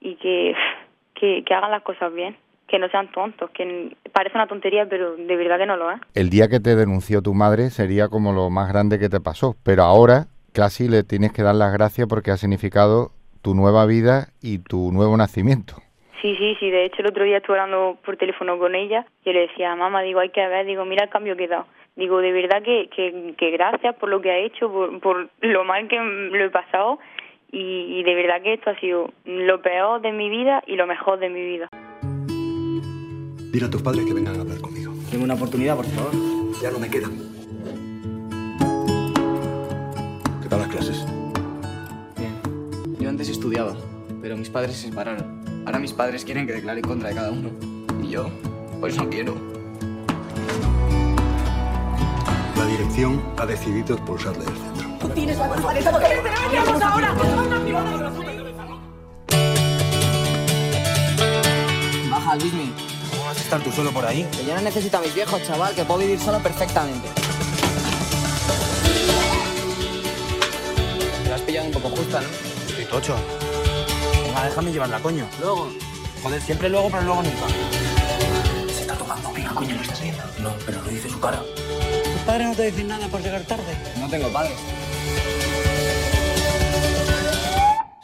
y 0.00 0.16
que, 0.16 0.52
que, 1.14 1.44
hagan 1.54 1.70
las 1.70 1.82
cosas 1.82 2.12
bien 2.12 2.36
que 2.74 2.80
no 2.80 2.88
sean 2.88 3.06
tontos, 3.12 3.50
que 3.50 3.96
parece 4.12 4.36
una 4.36 4.48
tontería, 4.48 4.84
pero 4.86 5.14
de 5.14 5.36
verdad 5.36 5.58
que 5.58 5.66
no 5.66 5.76
lo 5.76 5.92
es. 5.92 6.00
El 6.12 6.28
día 6.28 6.48
que 6.48 6.58
te 6.58 6.74
denunció 6.74 7.22
tu 7.22 7.32
madre 7.32 7.70
sería 7.70 8.08
como 8.08 8.32
lo 8.32 8.50
más 8.50 8.68
grande 8.68 8.98
que 8.98 9.08
te 9.08 9.20
pasó, 9.20 9.54
pero 9.64 9.84
ahora 9.84 10.24
casi 10.52 10.88
le 10.88 11.04
tienes 11.04 11.32
que 11.32 11.44
dar 11.44 11.54
las 11.54 11.72
gracias 11.72 12.08
porque 12.08 12.32
ha 12.32 12.36
significado 12.36 13.12
tu 13.44 13.54
nueva 13.54 13.86
vida 13.86 14.26
y 14.42 14.58
tu 14.58 14.90
nuevo 14.90 15.16
nacimiento. 15.16 15.74
Sí, 16.20 16.34
sí, 16.36 16.56
sí. 16.58 16.68
De 16.68 16.86
hecho, 16.86 16.96
el 17.02 17.06
otro 17.06 17.22
día 17.22 17.36
estuve 17.36 17.60
hablando 17.60 17.96
por 18.04 18.16
teléfono 18.16 18.58
con 18.58 18.74
ella 18.74 19.06
y 19.24 19.32
le 19.32 19.46
decía, 19.46 19.76
mamá, 19.76 20.02
digo, 20.02 20.18
hay 20.18 20.30
que 20.30 20.44
ver, 20.44 20.66
digo, 20.66 20.84
mira 20.84 21.04
el 21.04 21.10
cambio 21.10 21.36
que 21.36 21.44
he 21.44 21.48
dado. 21.48 21.66
Digo, 21.94 22.18
de 22.18 22.32
verdad 22.32 22.60
que, 22.64 22.88
que, 22.88 23.34
que 23.38 23.50
gracias 23.52 23.94
por 23.94 24.08
lo 24.08 24.20
que 24.20 24.32
ha 24.32 24.38
hecho, 24.38 24.68
por, 24.68 24.98
por 24.98 25.28
lo 25.42 25.62
mal 25.62 25.86
que 25.86 26.00
lo 26.00 26.44
he 26.44 26.50
pasado 26.50 26.98
y, 27.52 28.00
y 28.00 28.02
de 28.02 28.14
verdad 28.16 28.42
que 28.42 28.54
esto 28.54 28.70
ha 28.70 28.80
sido 28.80 29.12
lo 29.24 29.62
peor 29.62 30.00
de 30.00 30.10
mi 30.10 30.28
vida 30.28 30.64
y 30.66 30.74
lo 30.74 30.88
mejor 30.88 31.20
de 31.20 31.28
mi 31.28 31.40
vida. 31.40 31.68
Dile 33.54 33.66
a 33.66 33.70
tus 33.70 33.82
padres 33.82 34.04
que 34.04 34.12
vengan 34.12 34.34
a 34.34 34.40
hablar 34.40 34.60
conmigo. 34.60 34.92
Tengo 35.12 35.22
una 35.22 35.34
oportunidad, 35.34 35.76
por 35.76 35.86
favor. 35.86 36.10
Ya 36.60 36.72
no 36.72 36.80
me 36.80 36.90
queda. 36.90 37.06
¿Qué 40.42 40.48
tal 40.48 40.58
las 40.58 40.68
clases? 40.70 41.06
Bien. 42.18 42.34
Yo 42.98 43.08
antes 43.08 43.28
estudiaba, 43.28 43.76
pero 44.20 44.36
mis 44.36 44.50
padres 44.50 44.74
se 44.74 44.88
separaron. 44.88 45.44
Ahora 45.66 45.78
mis 45.78 45.92
padres 45.92 46.24
quieren 46.24 46.48
que 46.48 46.52
declare 46.54 46.80
en 46.80 46.84
contra 46.84 47.10
de 47.10 47.14
cada 47.14 47.30
uno. 47.30 47.50
Y 48.02 48.08
yo, 48.08 48.28
pues 48.80 48.96
no 48.96 49.08
quiero. 49.08 49.36
La 52.56 52.66
dirección 52.66 53.22
ha 53.36 53.46
decidido 53.46 53.94
expulsarle 53.94 54.46
del 54.46 54.56
centro. 54.56 54.98
Tú 54.98 55.08
tienes 55.10 55.38
la 55.38 55.48
culpa 55.48 55.74
de. 55.74 55.80
¿Qué 55.80 56.58
hacemos 56.58 56.82
ahora? 56.82 57.14
Baja, 62.10 62.34
Luismi. 62.34 62.83
¿Cómo 63.34 63.46
vas 63.46 63.52
a 63.52 63.56
estar 63.56 63.62
tú 63.62 63.72
solo 63.72 63.90
por 63.90 64.06
ahí? 64.06 64.22
Que 64.30 64.44
yo 64.44 64.54
no 64.54 64.60
necesito 64.60 64.96
a 64.96 65.00
mis 65.00 65.12
viejos, 65.12 65.42
chaval, 65.42 65.74
que 65.74 65.84
puedo 65.84 65.98
vivir 65.98 66.20
solo 66.20 66.38
perfectamente. 66.40 67.08
Te 71.24 71.32
has 71.32 71.40
pillado 71.40 71.66
un 71.66 71.72
poco 71.72 71.88
justa, 71.90 72.20
¿no? 72.20 72.28
Estoy 72.68 72.84
tocho. 72.84 73.16
Venga, 74.24 74.44
déjame 74.44 74.70
llevarla, 74.72 75.00
coño. 75.00 75.26
Luego. 75.40 75.68
Joder, 76.22 76.42
siempre 76.42 76.68
luego, 76.68 76.88
pero 76.90 77.02
luego 77.02 77.22
nunca. 77.24 77.46
Se 78.72 78.82
está 78.82 78.94
tocando. 78.94 79.32
Venga, 79.32 79.50
coño, 79.50 79.74
¿lo 79.74 79.82
estás 79.82 80.00
viendo? 80.00 80.22
No, 80.38 80.54
pero 80.64 80.80
lo 80.82 80.88
dice 80.90 81.10
su 81.10 81.18
cara. 81.18 81.40
¿Tus 81.40 82.22
padres 82.24 82.46
no 82.46 82.54
te 82.54 82.62
dicen 82.66 82.86
nada 82.86 83.08
por 83.08 83.20
llegar 83.20 83.42
tarde? 83.42 83.76
No 83.98 84.08
tengo 84.08 84.28
padres. 84.28 84.54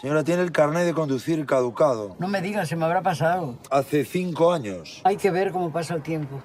Señora, 0.01 0.25
tiene 0.25 0.43
el 0.43 0.51
carnet 0.51 0.87
de 0.87 0.95
conducir 0.95 1.45
caducado. 1.45 2.17
No 2.19 2.27
me 2.27 2.41
digas, 2.41 2.67
se 2.71 2.75
me 2.75 2.87
habrá 2.87 3.03
pasado. 3.03 3.59
Hace 3.71 4.07
cinco 4.07 4.51
años. 4.51 5.03
Hay 5.05 5.19
que 5.19 5.31
ver 5.31 5.53
cómo 5.53 5.71
pasa 5.71 5.93
el 5.93 6.01
tiempo. 6.03 6.41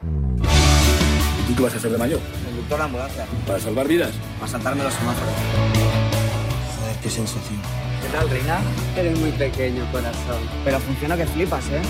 ¿Y 1.40 1.48
tú 1.48 1.56
qué 1.56 1.64
vas 1.64 1.74
a 1.74 1.78
hacer 1.78 1.92
de 1.92 1.98
mayor? 1.98 2.20
Conductor 2.44 2.78
de 2.78 2.84
ambulancia. 2.84 3.26
¿Para 3.48 3.60
salvar 3.60 3.88
vidas? 3.88 4.12
Para 4.40 4.52
saltarme 4.52 4.84
los 4.84 4.94
semáforos. 4.94 5.34
Joder, 6.82 6.96
qué 7.02 7.10
sensación. 7.10 7.62
¿Qué 8.02 8.10
tal, 8.10 8.30
Reina? 8.30 8.60
Eres 8.98 9.18
muy 9.18 9.32
pequeño, 9.32 9.90
corazón. 9.90 10.42
Pero 10.66 10.80
funciona 10.82 11.16
que 11.16 11.26
flipas, 11.26 11.66
¿eh? 11.70 11.82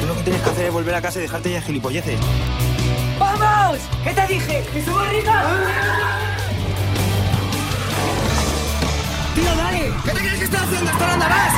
Tú 0.00 0.06
lo 0.06 0.14
que 0.14 0.22
tienes 0.22 0.42
que 0.42 0.50
hacer 0.50 0.66
es 0.66 0.72
volver 0.72 0.94
a 0.94 1.02
casa 1.02 1.18
y 1.18 1.22
dejarte 1.22 1.50
ya 1.50 1.60
gilipolleces. 1.60 2.20
¡Vamos! 3.18 3.80
¿Qué 4.04 4.10
te 4.12 4.26
dije? 4.28 4.64
¡Que 4.72 4.80
somos 4.80 5.08
ricos! 5.08 6.23
¡Tío, 9.34 9.56
dale! 9.56 9.92
¿Qué 10.04 10.10
te 10.10 10.18
crees 10.18 10.38
que 10.38 10.44
estoy 10.44 10.60
haciendo? 10.60 10.90
¡Esto 10.90 11.06
no 11.06 11.16
más! 11.16 11.54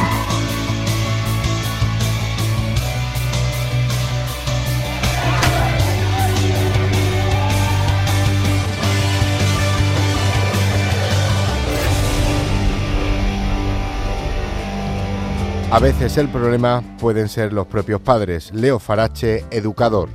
A 15.71 15.79
veces 15.79 16.17
el 16.17 16.29
problema 16.29 16.83
pueden 16.99 17.29
ser 17.29 17.53
los 17.53 17.67
propios 17.67 18.01
padres. 18.01 18.51
Leo 18.55 18.79
Farache, 18.79 19.45
educador. 19.51 20.09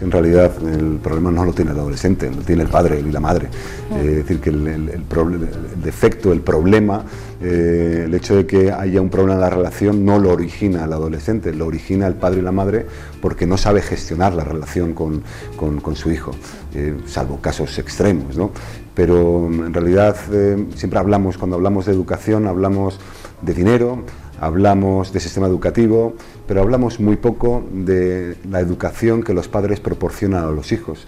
En 0.00 0.10
realidad 0.10 0.52
el 0.66 0.98
problema 1.02 1.30
no 1.30 1.44
lo 1.44 1.52
tiene 1.52 1.72
el 1.72 1.78
adolescente, 1.78 2.30
lo 2.30 2.42
tiene 2.42 2.62
el 2.62 2.68
padre 2.68 3.00
y 3.00 3.10
la 3.12 3.20
madre. 3.20 3.48
Eh, 3.92 4.06
es 4.10 4.16
decir, 4.16 4.40
que 4.40 4.50
el, 4.50 4.66
el- 4.66 4.88
el 4.88 5.08
proble- 5.08 5.46
el 5.74 5.82
defecto, 5.82 6.32
el 6.32 6.40
problema, 6.40 7.04
eh, 7.42 8.02
el 8.06 8.14
hecho 8.14 8.36
de 8.36 8.46
que 8.46 8.72
haya 8.72 9.00
un 9.00 9.10
problema 9.10 9.34
en 9.34 9.40
la 9.40 9.50
relación 9.50 10.04
no 10.04 10.18
lo 10.18 10.30
origina 10.30 10.84
el 10.84 10.92
adolescente, 10.92 11.52
lo 11.52 11.66
origina 11.66 12.06
el 12.06 12.14
padre 12.14 12.40
y 12.40 12.42
la 12.42 12.52
madre 12.52 12.86
porque 13.20 13.46
no 13.46 13.56
sabe 13.56 13.82
gestionar 13.82 14.32
la 14.34 14.44
relación 14.44 14.94
con, 14.94 15.22
con- 15.56 15.80
con 15.80 15.96
su 15.96 16.10
hijo, 16.10 16.32
eh, 16.74 16.96
salvo 17.06 17.38
casos 17.40 17.78
extremos. 17.78 18.36
¿no? 18.36 18.50
Pero 18.94 19.48
mm, 19.50 19.66
en 19.66 19.74
realidad 19.74 20.16
eh, 20.32 20.66
siempre 20.76 20.98
hablamos, 20.98 21.36
cuando 21.38 21.56
hablamos 21.56 21.86
de 21.86 21.92
educación, 21.92 22.46
hablamos 22.46 22.98
de 23.42 23.54
dinero, 23.54 24.04
hablamos 24.40 25.12
de 25.12 25.20
sistema 25.20 25.46
educativo, 25.46 26.14
pero 26.46 26.62
hablamos 26.62 26.98
muy 26.98 27.16
poco 27.16 27.64
de 27.72 28.36
la 28.48 28.60
educación 28.60 29.22
que 29.22 29.34
los 29.34 29.48
padres 29.48 29.80
proporcionan 29.80 30.44
a 30.44 30.50
los 30.50 30.72
hijos. 30.72 31.06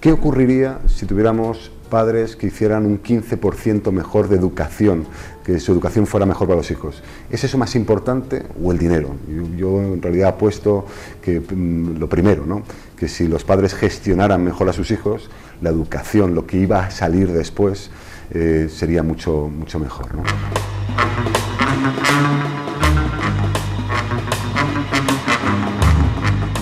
¿Qué 0.00 0.10
ocurriría 0.10 0.80
si 0.86 1.06
tuviéramos 1.06 1.70
padres 1.88 2.34
que 2.34 2.46
hicieran 2.46 2.86
un 2.86 3.02
15% 3.02 3.92
mejor 3.92 4.28
de 4.28 4.36
educación, 4.36 5.04
que 5.44 5.60
su 5.60 5.72
educación 5.72 6.06
fuera 6.06 6.26
mejor 6.26 6.48
para 6.48 6.56
los 6.56 6.70
hijos? 6.70 7.02
¿Es 7.30 7.44
eso 7.44 7.58
más 7.58 7.76
importante 7.76 8.42
o 8.60 8.72
el 8.72 8.78
dinero? 8.78 9.14
Yo, 9.56 9.80
en 9.80 10.00
realidad 10.02 10.30
apuesto 10.30 10.86
que 11.20 11.40
mm, 11.40 11.98
lo 11.98 12.08
primero, 12.08 12.46
¿no? 12.46 12.62
que 12.96 13.08
si 13.08 13.28
los 13.28 13.44
padres 13.44 13.74
gestionaran 13.74 14.42
mejor 14.42 14.68
a 14.68 14.72
sus 14.72 14.90
hijos, 14.90 15.28
la 15.60 15.70
educación, 15.70 16.34
lo 16.34 16.46
que 16.46 16.56
iba 16.56 16.86
a 16.86 16.90
salir 16.90 17.30
después, 17.30 17.90
eh, 18.30 18.68
sería 18.70 19.02
mucho, 19.02 19.50
mucho 19.54 19.78
mejor. 19.78 20.06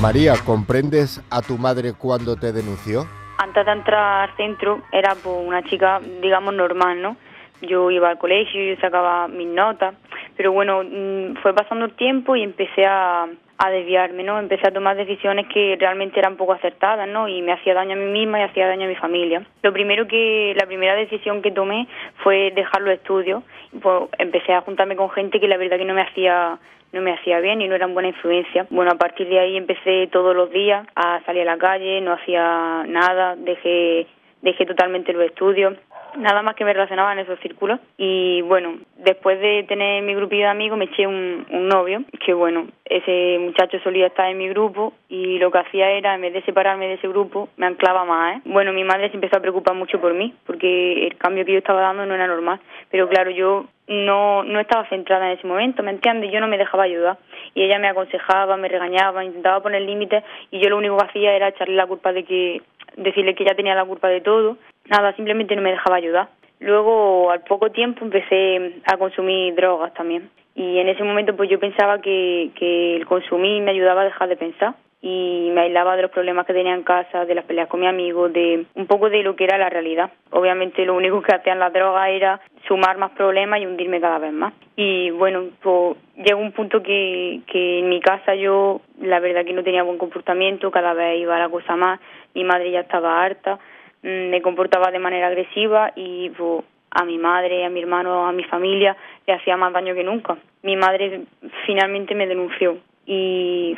María, 0.00 0.32
¿comprendes 0.46 1.22
a 1.30 1.42
tu 1.42 1.58
madre 1.58 1.92
cuando 1.92 2.34
te 2.34 2.52
denunció? 2.52 3.06
Antes 3.36 3.66
de 3.66 3.72
entrar 3.72 4.30
al 4.30 4.36
centro 4.36 4.82
era 4.92 5.14
pues, 5.14 5.36
una 5.46 5.62
chica, 5.64 6.00
digamos, 6.22 6.54
normal, 6.54 7.02
¿no? 7.02 7.16
Yo 7.60 7.90
iba 7.90 8.08
al 8.08 8.18
colegio, 8.18 8.74
yo 8.74 8.80
sacaba 8.80 9.28
mis 9.28 9.48
notas, 9.48 9.94
pero 10.38 10.52
bueno, 10.52 10.82
mm, 10.82 11.36
fue 11.42 11.52
pasando 11.52 11.84
el 11.84 11.92
tiempo 11.92 12.34
y 12.34 12.42
empecé 12.42 12.86
a, 12.86 13.26
a 13.62 13.71
desviarme, 13.71 14.25
¿no? 14.25 14.38
Empecé 14.38 14.69
a 14.69 14.73
tomar 14.73 14.97
decisiones 14.97 15.47
que 15.49 15.76
realmente 15.79 16.19
eran 16.19 16.37
poco 16.37 16.55
acertadas, 16.55 17.07
¿no? 17.07 17.29
Y 17.29 17.43
me 17.43 17.52
hacía 17.52 17.75
daño 17.75 17.93
a 17.93 17.97
mí 17.97 18.11
misma 18.11 18.40
y 18.40 18.43
hacía 18.45 18.67
daño 18.67 18.87
a 18.87 18.88
mi 18.88 18.97
familia. 18.97 19.43
Lo 19.62 19.73
primero 19.73 20.09
que, 20.09 20.55
la 20.59 20.67
primera 20.67 20.95
decisión 20.97 21.43
que 21.43 21.50
tomé 21.50 21.87
fue 22.25 22.52
dejar 22.55 22.81
los 22.81 22.95
estudios. 22.95 23.43
Pues 23.83 24.05
empecé 24.17 24.55
a 24.55 24.62
juntarme 24.62 24.97
con 24.97 25.11
gente 25.11 25.38
que 25.38 25.47
la 25.47 25.59
verdad 25.59 25.76
que 25.76 25.85
no 25.85 25.95
me 25.95 26.02
hacía 26.02 26.59
no 26.93 27.02
me 27.02 27.12
hacía 27.12 27.38
bien 27.38 27.61
y 27.62 27.69
no 27.69 27.76
eran 27.76 27.95
buena 27.95 28.09
influencia. 28.09 28.67
Bueno, 28.71 28.90
a 28.90 28.97
partir 28.97 29.29
de 29.29 29.38
ahí 29.38 29.57
empecé 29.57 30.09
todos 30.09 30.35
los 30.35 30.50
días 30.50 30.85
a 30.97 31.21
salir 31.25 31.43
a 31.43 31.52
la 31.52 31.59
calle, 31.59 32.00
no 32.00 32.14
hacía 32.14 32.83
nada, 32.88 33.37
dejé 33.37 34.09
dejé 34.43 34.67
totalmente 34.67 35.12
los 35.12 35.25
estudios, 35.25 35.75
nada 36.17 36.43
más 36.43 36.55
que 36.55 36.64
me 36.64 36.73
relacionaba 36.73 37.12
en 37.12 37.21
esos 37.21 37.38
círculos. 37.40 37.81
Y 37.97 38.43
bueno, 38.43 38.79
después 38.99 39.40
de 39.40 39.64
tener 39.64 40.02
mi 40.02 40.14
grupillo 40.14 40.43
de 40.43 40.50
amigos 40.50 40.79
me 40.79 40.87
eché 40.87 41.07
un, 41.07 41.47
un 41.50 41.69
novio, 41.69 42.02
que 42.25 42.35
bueno, 42.35 42.67
ese 42.85 43.38
muchacho 43.38 43.79
solía 43.81 44.09
estar 44.09 44.29
en 44.29 44.38
mi 44.38 44.49
grupo 44.49 44.93
y 45.09 45.38
lo 45.38 45.50
que 45.50 45.59
hacía 45.59 45.90
era, 45.90 46.14
en 46.14 46.21
vez 46.23 46.33
de 46.33 46.43
separarme 46.43 46.88
de 46.88 46.95
ese 46.95 47.09
grupo, 47.09 47.49
me 47.57 47.67
anclaba 47.67 48.05
más. 48.05 48.37
¿eh? 48.37 48.40
Bueno, 48.45 48.73
mi 48.73 48.85
madre 48.85 49.09
se 49.11 49.14
empezó 49.14 49.37
a 49.37 49.40
preocupar 49.40 49.75
mucho 49.75 50.00
por 50.00 50.14
mí, 50.14 50.35
porque 50.47 51.07
el 51.07 51.17
cambio 51.17 51.45
que 51.45 51.52
yo 51.52 51.59
estaba 51.59 51.81
dando 51.81 52.05
no 52.07 52.14
era 52.14 52.26
normal. 52.26 52.61
Pero 52.90 53.09
claro, 53.09 53.31
yo 53.31 53.67
no, 53.87 54.45
no 54.45 54.61
estaba 54.61 54.88
centrada 54.88 55.26
en 55.26 55.38
ese 55.38 55.47
momento, 55.47 55.83
¿me 55.83 55.90
entiendes? 55.90 56.33
Yo 56.33 56.40
no 56.40 56.47
me 56.47 56.59
dejaba 56.59 56.85
ayudar. 56.85 57.19
Y 57.55 57.64
ella 57.64 57.79
me 57.79 57.88
aconsejaba, 57.88 58.57
me 58.57 58.69
regañaba, 58.69 59.25
intentaba 59.25 59.61
poner 59.61 59.83
límites 59.83 60.23
y 60.50 60.61
yo 60.61 60.69
lo 60.71 60.79
único 60.79 60.97
que 60.97 61.07
hacía 61.07 61.35
era 61.35 61.49
echarle 61.49 61.75
la 61.75 61.87
culpa 61.87 62.12
de 62.12 62.25
que, 62.25 62.62
decirle 62.97 63.35
que 63.35 63.44
ella 63.44 63.54
tenía 63.54 63.75
la 63.75 63.85
culpa 63.85 64.09
de 64.09 64.20
todo. 64.20 64.56
Nada, 64.87 65.14
simplemente 65.14 65.56
no 65.56 65.62
me 65.62 65.70
dejaba 65.70 65.97
ayudar. 65.97 66.28
Luego, 66.59 67.30
al 67.30 67.40
poco 67.42 67.70
tiempo, 67.70 68.04
empecé 68.04 68.80
a 68.85 68.97
consumir 68.97 69.54
drogas 69.54 69.94
también. 69.94 70.30
Y 70.54 70.78
en 70.78 70.88
ese 70.88 71.02
momento, 71.04 71.37
pues 71.37 71.49
yo 71.49 71.59
pensaba 71.59 72.00
que, 72.00 72.50
que 72.54 72.97
el 72.97 73.06
consumir 73.06 73.62
me 73.62 73.70
ayudaba 73.70 74.02
a 74.02 74.04
dejar 74.04 74.28
de 74.28 74.37
pensar 74.37 74.75
y 75.02 75.50
me 75.54 75.62
aislaba 75.62 75.97
de 75.97 76.02
los 76.02 76.11
problemas 76.11 76.47
que 76.47 76.52
tenía 76.52 76.75
en 76.75 76.83
casa, 76.83 77.25
de 77.25 77.35
las 77.35 77.45
peleas 77.47 77.69
con 77.69 77.80
mi 77.80 77.87
amigo, 77.87 78.28
de 78.28 78.66
un 78.75 78.87
poco 78.87 79.09
de 79.09 79.23
lo 79.23 79.35
que 79.35 79.45
era 79.45 79.57
la 79.57 79.71
realidad. 79.71 80.11
Obviamente 80.30 80.85
lo 80.85 80.95
único 80.95 81.23
que 81.23 81.35
hacían 81.35 81.59
las 81.59 81.73
drogas 81.73 82.09
era 82.11 82.40
sumar 82.69 82.99
más 82.99 83.12
problemas 83.12 83.61
y 83.61 83.66
hundirme 83.66 84.00
cada 84.00 84.19
vez 84.19 84.33
más. 84.33 84.52
Y 84.76 85.11
bueno, 85.11 85.45
pues 85.62 85.97
llegó 86.16 86.40
un 86.40 86.52
punto 86.52 86.83
que, 86.83 87.40
que 87.47 87.78
en 87.78 87.88
mi 87.88 88.00
casa 88.00 88.35
yo 88.35 88.83
la 89.00 89.21
verdad 89.21 89.45
que 89.45 89.54
no 89.54 89.64
tenía 89.64 89.83
buen 89.83 89.99
comportamiento, 89.99 90.71
cada 90.71 90.92
vez 90.92 91.19
iba 91.19 91.38
la 91.38 91.49
cosa 91.49 91.76
más, 91.76 91.99
mi 92.35 92.45
madre 92.45 92.71
ya 92.71 92.80
estaba 92.80 93.23
harta, 93.23 93.59
mm, 94.02 94.28
me 94.28 94.42
comportaba 94.42 94.90
de 94.90 94.99
manera 94.99 95.28
agresiva 95.28 95.92
y 95.97 96.28
pues, 96.30 96.62
a 96.90 97.04
mi 97.04 97.16
madre, 97.16 97.64
a 97.64 97.71
mi 97.71 97.80
hermano, 97.80 98.26
a 98.26 98.33
mi 98.33 98.45
familia 98.45 98.97
le 99.26 99.33
hacía 99.33 99.57
más 99.57 99.73
daño 99.73 99.95
que 99.95 100.04
nunca. 100.04 100.37
Mi 100.62 100.76
madre 100.76 101.23
finalmente 101.64 102.14
me 102.14 102.26
denunció 102.26 102.78
y 103.07 103.75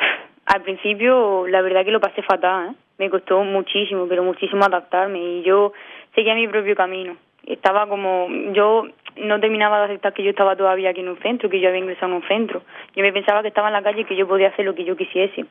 al 0.53 0.63
principio 0.63 1.47
la 1.47 1.63
verdad 1.63 1.85
que 1.85 1.91
lo 1.91 2.01
pasé 2.01 2.23
fatal, 2.23 2.71
¿eh? 2.71 2.75
me 2.99 3.09
costó 3.09 3.43
muchísimo, 3.43 4.07
pero 4.07 4.23
muchísimo 4.23 4.65
adaptarme 4.65 5.19
y 5.19 5.43
yo 5.43 5.73
seguía 6.15 6.35
mi 6.35 6.47
propio 6.47 6.77
camino. 6.77 7.17
Estaba 7.47 7.89
como, 7.89 8.29
yo 8.53 8.85
no 9.17 9.41
terminaba 9.41 9.79
de 9.79 9.85
aceptar 9.87 10.13
que 10.13 10.23
yo 10.23 10.31
estaba 10.31 10.55
todavía 10.55 10.91
aquí 10.91 11.01
en 11.01 11.09
un 11.09 11.19
centro, 11.21 11.49
que 11.49 11.59
yo 11.59 11.69
había 11.69 11.81
ingresado 11.81 12.13
en 12.13 12.17
un 12.19 12.29
centro. 12.29 12.63
Yo 12.95 13.03
me 13.03 13.13
pensaba 13.13 13.41
que 13.41 13.49
estaba 13.49 13.69
en 13.69 13.73
la 13.73 13.83
calle 13.83 14.03
y 14.03 14.05
que 14.05 14.15
yo 14.15 14.29
podía 14.29 14.49
hacer 14.49 14.67
lo 14.67 14.75
que 14.75 14.85
yo 14.85 14.95
quisiese. 14.95 15.47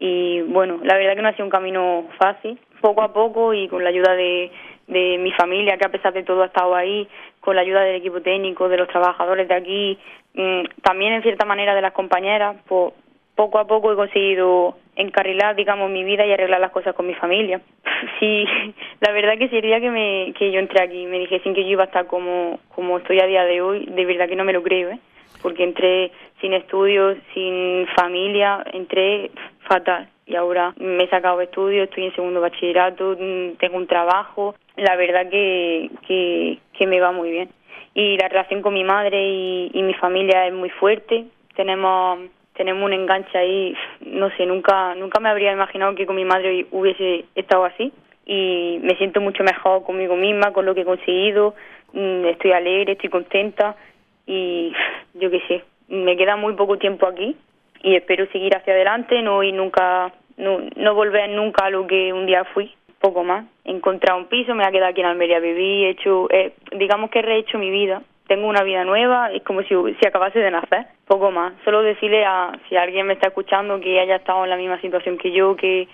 Y 0.00 0.40
bueno, 0.42 0.80
la 0.82 0.96
verdad 0.96 1.14
que 1.14 1.22
no 1.22 1.28
ha 1.28 1.32
sido 1.32 1.44
un 1.44 1.50
camino 1.50 2.06
fácil, 2.18 2.58
poco 2.80 3.02
a 3.02 3.12
poco 3.12 3.52
y 3.52 3.68
con 3.68 3.84
la 3.84 3.90
ayuda 3.90 4.14
de, 4.14 4.50
de 4.86 5.18
mi 5.18 5.30
familia, 5.32 5.76
que 5.76 5.86
a 5.86 5.90
pesar 5.90 6.14
de 6.14 6.22
todo 6.22 6.42
ha 6.42 6.46
estado 6.46 6.74
ahí, 6.74 7.06
con 7.40 7.54
la 7.54 7.62
ayuda 7.62 7.82
del 7.82 7.96
equipo 7.96 8.22
técnico, 8.22 8.68
de 8.68 8.78
los 8.78 8.88
trabajadores 8.88 9.46
de 9.46 9.54
aquí, 9.54 9.98
mm, 10.34 10.62
también 10.82 11.12
en 11.12 11.22
cierta 11.22 11.44
manera 11.44 11.74
de 11.74 11.82
las 11.82 11.92
compañeras, 11.92 12.56
pues 12.66 12.94
poco 13.38 13.60
a 13.60 13.68
poco 13.68 13.92
he 13.92 13.94
conseguido 13.94 14.74
encarrilar, 14.96 15.54
digamos, 15.54 15.88
mi 15.88 16.02
vida 16.02 16.26
y 16.26 16.32
arreglar 16.32 16.60
las 16.60 16.72
cosas 16.72 16.92
con 16.96 17.06
mi 17.06 17.14
familia. 17.14 17.60
Sí, 18.20 18.44
la 19.00 19.12
verdad 19.12 19.38
que 19.38 19.48
sería 19.48 19.80
que 19.80 19.90
me 19.90 20.32
que 20.38 20.52
yo 20.52 20.60
entré 20.60 20.82
aquí 20.82 21.02
y 21.02 21.06
me 21.06 21.18
dije 21.18 21.40
sin 21.40 21.52
que 21.52 21.64
yo 21.64 21.70
iba 21.70 21.82
a 21.82 21.86
estar 21.86 22.06
como 22.06 22.60
como 22.74 22.98
estoy 22.98 23.18
a 23.18 23.26
día 23.26 23.44
de 23.44 23.60
hoy, 23.60 23.86
de 23.86 24.04
verdad 24.04 24.28
que 24.28 24.36
no 24.36 24.44
me 24.44 24.52
lo 24.52 24.62
creo, 24.62 24.90
¿eh? 24.90 24.98
Porque 25.42 25.64
entré 25.64 26.12
sin 26.40 26.52
estudios, 26.52 27.16
sin 27.34 27.88
familia, 27.96 28.64
entré 28.72 29.30
fatal 29.68 30.08
y 30.26 30.36
ahora 30.36 30.74
me 30.78 31.04
he 31.04 31.08
sacado 31.08 31.40
estudios, 31.40 31.88
estoy 31.88 32.04
en 32.04 32.14
segundo 32.14 32.40
bachillerato, 32.40 33.16
mm, 33.18 33.56
tengo 33.58 33.76
un 33.76 33.86
trabajo, 33.88 34.54
la 34.76 34.94
verdad 34.94 35.28
que, 35.28 35.90
que, 36.06 36.58
que 36.72 36.86
me 36.86 37.00
va 37.00 37.10
muy 37.12 37.30
bien. 37.30 37.48
Y 37.94 38.16
la 38.16 38.28
relación 38.28 38.62
con 38.62 38.74
mi 38.74 38.84
madre 38.84 39.20
y 39.72 39.82
mi 39.82 39.94
familia 39.94 40.46
es 40.46 40.52
muy 40.52 40.70
fuerte, 40.70 41.24
tenemos 41.56 42.20
tenemos 42.58 42.84
un 42.84 42.92
enganche 42.92 43.38
ahí, 43.38 43.74
no 44.00 44.28
sé, 44.36 44.44
nunca 44.44 44.94
nunca 44.96 45.20
me 45.20 45.30
habría 45.30 45.52
imaginado 45.52 45.94
que 45.94 46.04
con 46.04 46.16
mi 46.16 46.24
madre 46.24 46.66
hubiese 46.72 47.24
estado 47.34 47.64
así. 47.64 47.92
Y 48.26 48.80
me 48.82 48.94
siento 48.96 49.22
mucho 49.22 49.42
mejor 49.42 49.84
conmigo 49.84 50.14
misma, 50.14 50.52
con 50.52 50.66
lo 50.66 50.74
que 50.74 50.82
he 50.82 50.84
conseguido, 50.84 51.54
mm, 51.94 52.26
estoy 52.26 52.52
alegre, 52.52 52.92
estoy 52.92 53.08
contenta. 53.08 53.76
Y 54.26 54.74
yo 55.14 55.30
qué 55.30 55.40
sé, 55.48 55.64
me 55.88 56.16
queda 56.18 56.36
muy 56.36 56.52
poco 56.54 56.76
tiempo 56.76 57.06
aquí 57.06 57.34
y 57.82 57.94
espero 57.94 58.26
seguir 58.26 58.54
hacia 58.54 58.74
adelante, 58.74 59.22
no 59.22 59.42
y 59.42 59.52
nunca 59.52 60.12
no, 60.36 60.94
volver 60.94 61.30
nunca 61.30 61.66
a 61.66 61.70
lo 61.70 61.86
que 61.86 62.12
un 62.12 62.26
día 62.26 62.44
fui, 62.52 62.74
poco 63.00 63.24
más. 63.24 63.46
He 63.64 63.70
encontrado 63.70 64.18
un 64.18 64.26
piso, 64.26 64.54
me 64.54 64.64
ha 64.64 64.72
quedado 64.72 64.90
aquí 64.90 65.00
en 65.00 65.06
Almería 65.06 65.38
viví, 65.38 65.84
he 65.84 65.90
hecho, 65.90 66.28
eh, 66.30 66.52
digamos 66.72 67.10
que 67.10 67.20
he 67.20 67.22
rehecho 67.22 67.56
mi 67.56 67.70
vida 67.70 68.02
tengo 68.28 68.46
una 68.46 68.62
vida 68.62 68.84
nueva, 68.84 69.32
es 69.32 69.42
como 69.42 69.62
si, 69.62 69.74
si 70.00 70.06
acabase 70.06 70.38
de 70.38 70.50
nacer, 70.50 70.86
poco 71.06 71.30
más. 71.32 71.54
Solo 71.64 71.82
decirle 71.82 72.24
a 72.24 72.52
si 72.68 72.76
alguien 72.76 73.06
me 73.06 73.14
está 73.14 73.28
escuchando 73.28 73.80
que 73.80 73.98
haya 73.98 74.16
estado 74.16 74.44
en 74.44 74.50
la 74.50 74.56
misma 74.56 74.80
situación 74.80 75.16
que 75.16 75.32
yo, 75.32 75.56
que, 75.56 75.88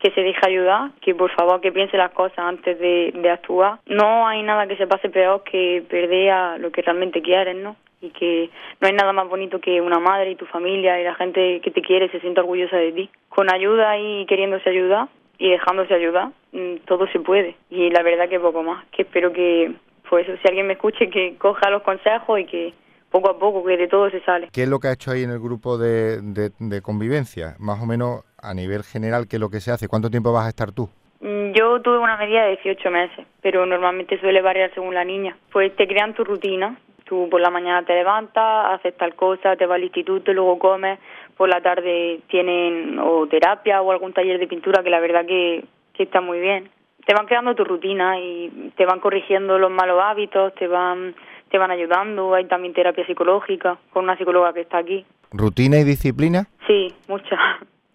que 0.00 0.10
se 0.10 0.20
deje 0.20 0.40
ayudar, 0.44 0.90
que 1.00 1.14
por 1.14 1.30
favor 1.30 1.60
que 1.60 1.72
piense 1.72 1.96
las 1.96 2.10
cosas 2.10 2.38
antes 2.40 2.78
de, 2.78 3.12
de 3.14 3.30
actuar. 3.30 3.78
No 3.86 4.26
hay 4.26 4.42
nada 4.42 4.66
que 4.66 4.76
se 4.76 4.88
pase 4.88 5.08
peor 5.08 5.44
que 5.44 5.84
perder 5.88 6.30
a 6.30 6.58
lo 6.58 6.70
que 6.72 6.82
realmente 6.82 7.22
quieren, 7.22 7.62
¿no? 7.62 7.76
Y 8.02 8.10
que 8.10 8.50
no 8.80 8.88
hay 8.88 8.94
nada 8.94 9.12
más 9.12 9.28
bonito 9.28 9.60
que 9.60 9.80
una 9.80 10.00
madre 10.00 10.32
y 10.32 10.36
tu 10.36 10.44
familia 10.46 11.00
y 11.00 11.04
la 11.04 11.14
gente 11.14 11.60
que 11.60 11.70
te 11.70 11.82
quiere 11.82 12.10
se 12.10 12.20
sienta 12.20 12.42
orgullosa 12.42 12.76
de 12.76 12.92
ti. 12.92 13.10
Con 13.28 13.50
ayuda 13.52 13.96
y 13.96 14.26
queriéndose 14.26 14.68
ayudar 14.68 15.08
y 15.38 15.50
dejándose 15.50 15.94
ayudar, 15.94 16.30
mm, 16.52 16.78
todo 16.84 17.06
se 17.08 17.20
puede. 17.20 17.54
Y 17.70 17.90
la 17.90 18.02
verdad 18.02 18.28
que 18.28 18.40
poco 18.40 18.62
más, 18.62 18.84
que 18.86 19.02
espero 19.02 19.32
que 19.32 19.72
pues 20.08 20.26
si 20.26 20.48
alguien 20.48 20.66
me 20.66 20.74
escuche, 20.74 21.08
que 21.10 21.36
coja 21.38 21.70
los 21.70 21.82
consejos 21.82 22.40
y 22.40 22.44
que 22.44 22.74
poco 23.10 23.30
a 23.30 23.38
poco, 23.38 23.64
que 23.64 23.76
de 23.76 23.88
todo 23.88 24.10
se 24.10 24.20
sale. 24.20 24.48
¿Qué 24.52 24.64
es 24.64 24.68
lo 24.68 24.78
que 24.78 24.88
ha 24.88 24.92
hecho 24.92 25.10
ahí 25.10 25.22
en 25.22 25.30
el 25.30 25.38
grupo 25.38 25.78
de, 25.78 26.20
de, 26.20 26.82
convivencia? 26.82 27.54
Más 27.58 27.80
o 27.82 27.86
menos 27.86 28.24
a 28.42 28.52
nivel 28.54 28.82
general, 28.82 29.26
¿qué 29.28 29.36
es 29.36 29.40
lo 29.40 29.48
que 29.48 29.60
se 29.60 29.70
hace? 29.70 29.88
¿Cuánto 29.88 30.10
tiempo 30.10 30.32
vas 30.32 30.46
a 30.46 30.50
estar 30.50 30.72
tú? 30.72 30.88
Mm, 31.20 31.52
yo 31.52 31.80
tuve 31.80 31.98
una 31.98 32.16
medida 32.16 32.44
de 32.44 32.56
18 32.62 32.90
meses, 32.90 33.26
pero 33.40 33.64
normalmente 33.64 34.20
suele 34.20 34.42
variar 34.42 34.72
según 34.74 34.94
la 34.94 35.04
niña. 35.04 35.36
Pues 35.52 35.74
te 35.76 35.86
crean 35.86 36.14
tu 36.14 36.24
rutina. 36.24 36.78
Tú 37.04 37.28
por 37.30 37.40
la 37.40 37.50
mañana 37.50 37.84
te 37.84 37.94
levantas, 37.94 38.66
haces 38.74 38.96
tal 38.96 39.14
cosa, 39.14 39.54
te 39.54 39.64
vas 39.64 39.76
al 39.76 39.84
instituto, 39.84 40.32
luego 40.32 40.58
comes. 40.58 40.98
Por 41.36 41.48
la 41.48 41.60
tarde 41.60 42.20
tienen 42.28 42.98
o 42.98 43.26
terapia 43.28 43.80
o 43.80 43.92
algún 43.92 44.12
taller 44.12 44.40
de 44.40 44.48
pintura 44.48 44.82
que 44.82 44.90
la 44.90 44.98
verdad 44.98 45.24
que, 45.24 45.64
que 45.94 46.02
está 46.02 46.20
muy 46.20 46.40
bien 46.40 46.68
te 47.06 47.14
van 47.14 47.26
creando 47.26 47.54
tu 47.54 47.64
rutina 47.64 48.18
y 48.18 48.72
te 48.76 48.84
van 48.84 49.00
corrigiendo 49.00 49.58
los 49.58 49.70
malos 49.70 50.02
hábitos, 50.02 50.54
te 50.56 50.66
van 50.66 51.14
te 51.50 51.58
van 51.58 51.70
ayudando, 51.70 52.34
hay 52.34 52.46
también 52.46 52.74
terapia 52.74 53.06
psicológica 53.06 53.78
con 53.92 54.04
una 54.04 54.18
psicóloga 54.18 54.52
que 54.52 54.62
está 54.62 54.78
aquí. 54.78 55.06
¿Rutina 55.30 55.78
y 55.78 55.84
disciplina? 55.84 56.46
Sí, 56.66 56.92
mucha. 57.06 57.38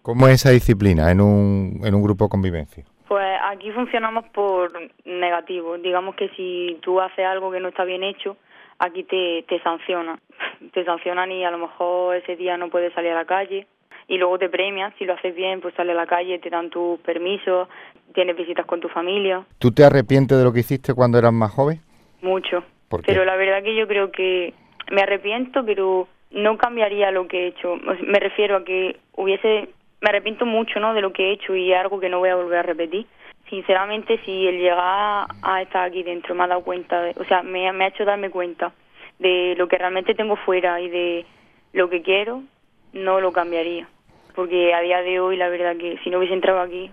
¿Cómo 0.00 0.26
es 0.26 0.34
esa 0.34 0.50
disciplina 0.50 1.10
en 1.10 1.20
un, 1.20 1.80
en 1.84 1.94
un 1.94 2.02
grupo 2.02 2.24
de 2.24 2.30
convivencia? 2.30 2.84
Pues 3.06 3.38
aquí 3.44 3.70
funcionamos 3.72 4.24
por 4.30 4.72
negativo. 5.04 5.76
Digamos 5.76 6.14
que 6.14 6.30
si 6.30 6.78
tú 6.80 6.98
haces 6.98 7.26
algo 7.26 7.52
que 7.52 7.60
no 7.60 7.68
está 7.68 7.84
bien 7.84 8.02
hecho, 8.02 8.38
aquí 8.78 9.04
te, 9.04 9.44
te 9.46 9.60
sancionan. 9.62 10.18
Te 10.72 10.84
sancionan 10.84 11.30
y 11.30 11.44
a 11.44 11.50
lo 11.50 11.58
mejor 11.58 12.16
ese 12.16 12.36
día 12.36 12.56
no 12.56 12.70
puedes 12.70 12.94
salir 12.94 13.10
a 13.12 13.16
la 13.16 13.24
calle 13.26 13.66
y 14.08 14.18
luego 14.18 14.38
te 14.38 14.48
premian, 14.48 14.92
si 14.98 15.04
lo 15.04 15.14
haces 15.14 15.34
bien, 15.34 15.60
pues 15.60 15.74
sales 15.74 15.94
a 15.94 15.98
la 15.98 16.06
calle, 16.06 16.38
te 16.38 16.50
dan 16.50 16.70
tus 16.70 16.98
permisos, 17.00 17.68
tienes 18.14 18.36
visitas 18.36 18.66
con 18.66 18.80
tu 18.80 18.88
familia. 18.88 19.44
¿Tú 19.58 19.72
te 19.72 19.84
arrepientes 19.84 20.38
de 20.38 20.44
lo 20.44 20.52
que 20.52 20.60
hiciste 20.60 20.94
cuando 20.94 21.18
eras 21.18 21.32
más 21.32 21.50
joven? 21.50 21.80
Mucho. 22.20 22.64
Pero 23.06 23.24
la 23.24 23.36
verdad 23.36 23.62
que 23.62 23.74
yo 23.74 23.88
creo 23.88 24.12
que 24.12 24.52
me 24.90 25.02
arrepiento, 25.02 25.64
pero 25.64 26.08
no 26.30 26.58
cambiaría 26.58 27.10
lo 27.10 27.26
que 27.26 27.44
he 27.44 27.46
hecho. 27.48 27.76
Me 28.06 28.18
refiero 28.18 28.56
a 28.56 28.64
que 28.64 28.96
hubiese, 29.16 29.68
me 30.00 30.08
arrepiento 30.08 30.44
mucho, 30.44 30.78
¿no? 30.80 30.92
De 30.94 31.00
lo 31.00 31.12
que 31.12 31.28
he 31.28 31.32
hecho 31.32 31.54
y 31.54 31.72
algo 31.72 32.00
que 32.00 32.08
no 32.08 32.18
voy 32.18 32.28
a 32.28 32.36
volver 32.36 32.58
a 32.58 32.62
repetir. 32.62 33.06
Sinceramente, 33.48 34.18
si 34.24 34.46
el 34.46 34.58
llegar 34.58 35.26
a 35.42 35.62
estar 35.62 35.84
aquí 35.84 36.02
dentro 36.02 36.34
me 36.34 36.44
ha 36.44 36.48
dado 36.48 36.62
cuenta, 36.62 37.10
o 37.16 37.24
sea, 37.24 37.42
me, 37.42 37.70
me 37.72 37.84
ha 37.84 37.88
hecho 37.88 38.04
darme 38.04 38.30
cuenta 38.30 38.72
de 39.18 39.54
lo 39.56 39.68
que 39.68 39.78
realmente 39.78 40.14
tengo 40.14 40.36
fuera 40.36 40.80
y 40.80 40.88
de 40.88 41.26
lo 41.72 41.88
que 41.88 42.02
quiero, 42.02 42.42
no 42.92 43.20
lo 43.20 43.32
cambiaría. 43.32 43.88
Porque 44.34 44.72
a 44.74 44.80
día 44.80 45.02
de 45.02 45.20
hoy, 45.20 45.36
la 45.36 45.48
verdad 45.48 45.76
que 45.76 45.98
si 46.02 46.10
no 46.10 46.18
hubiese 46.18 46.34
entrado 46.34 46.60
aquí... 46.60 46.90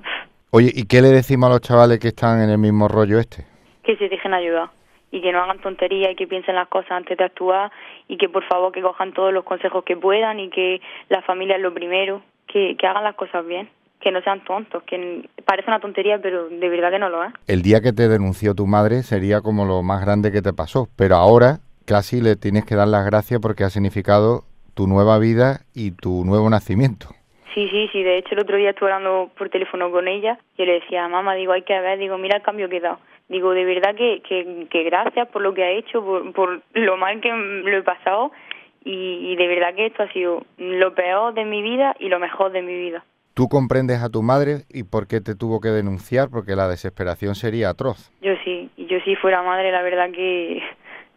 Oye, 0.52 0.72
¿y 0.74 0.86
qué 0.88 1.02
le 1.02 1.10
decimos 1.10 1.50
a 1.50 1.54
los 1.54 1.62
chavales 1.62 2.00
que 2.00 2.10
están 2.10 2.42
en 2.42 2.50
el 2.50 2.58
mismo 2.58 2.88
rollo 2.88 3.20
este? 3.20 3.46
Que 3.84 3.96
se 3.98 4.10
dejen 4.10 4.34
ayudar 4.34 4.70
y 5.12 5.22
que 5.22 5.32
no 5.32 5.42
hagan 5.42 5.60
tonterías 5.60 6.12
y 6.12 6.16
que 6.16 6.28
piensen 6.28 6.56
las 6.56 6.68
cosas 6.68 6.92
antes 6.92 7.18
de 7.18 7.24
actuar 7.24 7.72
y 8.08 8.18
que 8.18 8.30
por 8.30 8.44
favor 8.48 8.72
que 8.72 8.82
cojan 8.82 9.14
todos 9.14 9.34
los 9.34 9.44
consejos 9.44 9.84
que 9.84 9.98
puedan 9.98 10.40
y 10.40 10.50
que 10.50 10.82
la 11.10 11.22
familia 11.22 11.56
es 11.56 11.62
lo 11.62 11.74
primero, 11.74 12.22
que, 12.48 12.76
que 12.78 12.88
hagan 12.88 13.04
las 13.04 13.16
cosas 13.16 13.46
bien, 13.46 13.70
que 14.00 14.12
no 14.12 14.22
sean 14.22 14.44
tontos, 14.44 14.84
que 14.84 15.28
parece 15.46 15.70
una 15.70 15.80
tontería 15.80 16.20
pero 16.22 16.48
de 16.50 16.70
verdad 16.70 16.92
que 16.92 17.00
no 17.00 17.10
lo 17.10 17.24
es. 17.24 17.34
El 17.48 17.62
día 17.62 17.82
que 17.82 17.94
te 17.94 18.08
denunció 18.08 18.54
tu 18.54 18.68
madre 18.68 19.04
sería 19.04 19.42
como 19.42 19.66
lo 19.66 19.82
más 19.82 20.02
grande 20.02 20.32
que 20.32 20.42
te 20.42 20.54
pasó, 20.54 20.88
pero 20.96 21.16
ahora 21.16 21.60
casi 21.86 22.22
le 22.22 22.36
tienes 22.36 22.66
que 22.66 22.76
dar 22.76 22.88
las 22.88 23.06
gracias 23.06 23.40
porque 23.42 23.64
ha 23.64 23.70
significado 23.70 24.44
tu 24.80 24.88
nueva 24.88 25.20
vida 25.20 25.60
y 25.76 25.92
tu 25.92 26.24
nuevo 26.24 26.50
nacimiento. 26.50 27.08
Sí, 27.54 27.68
sí, 27.68 27.89
sí. 27.92 28.02
De 28.02 28.18
hecho, 28.18 28.30
el 28.32 28.39
otro 28.39 28.56
día 28.56 28.70
estuve 28.70 28.94
hablando 28.94 29.30
por 29.38 29.50
teléfono 29.50 29.92
con 29.92 30.08
ella 30.08 30.39
y 30.56 30.65
le 30.65 30.80
decía, 30.80 31.06
mamá, 31.10 31.36
digo, 31.36 31.52
hay 31.52 31.63
que 31.63 31.78
ver, 31.82 32.00
digo, 32.00 32.18
mira 32.18 32.38
el 32.38 32.44
cambio 32.44 32.70
que 32.70 32.78
he 32.78 32.80
dado. 32.80 32.98
Digo, 33.28 33.52
de 33.52 33.65
verdad 33.65 33.94
que, 33.94 34.22
que, 34.22 34.84
gracias 34.84 35.28
por 35.28 35.42
lo 35.42 35.54
que 35.54 35.65
ha 35.65 35.72
hecho, 35.72 36.02
por, 36.34 36.62
lo 36.72 36.96
mal 36.96 37.20
que 37.20 37.30
lo 37.30 37.78
he 37.78 37.84
pasado 37.84 38.32
y, 38.86 39.36
de 39.36 39.48
verdad 39.50 39.76
que 39.76 39.88
esto 39.88 40.04
ha 40.04 40.13
sido 40.13 40.46
lo 40.58 40.96
peor 40.96 41.34
de 41.34 41.44
mi 41.44 41.62
vida 41.62 41.94
y 42.00 42.08
lo 42.08 42.18
mejor 42.18 42.54
de 42.54 42.62
mi 42.62 42.74
vida. 42.74 43.04
¿Tú 43.34 43.50
comprendes 43.50 44.02
a 44.02 44.10
tu 44.10 44.24
madre 44.24 44.60
y 44.70 44.84
por 44.84 45.10
qué 45.10 45.20
te 45.20 45.36
tuvo 45.36 45.60
que 45.60 45.68
denunciar? 45.68 46.30
Porque 46.32 46.56
la 46.56 46.70
desesperación 46.70 47.36
sería 47.36 47.72
atroz. 47.72 48.13
Yo 48.22 48.32
sí, 48.46 48.70
yo 48.78 48.98
si 49.02 49.18
fuera 49.18 49.44
madre, 49.44 49.74
la 49.74 49.82
verdad 49.82 50.10
que 50.12 50.63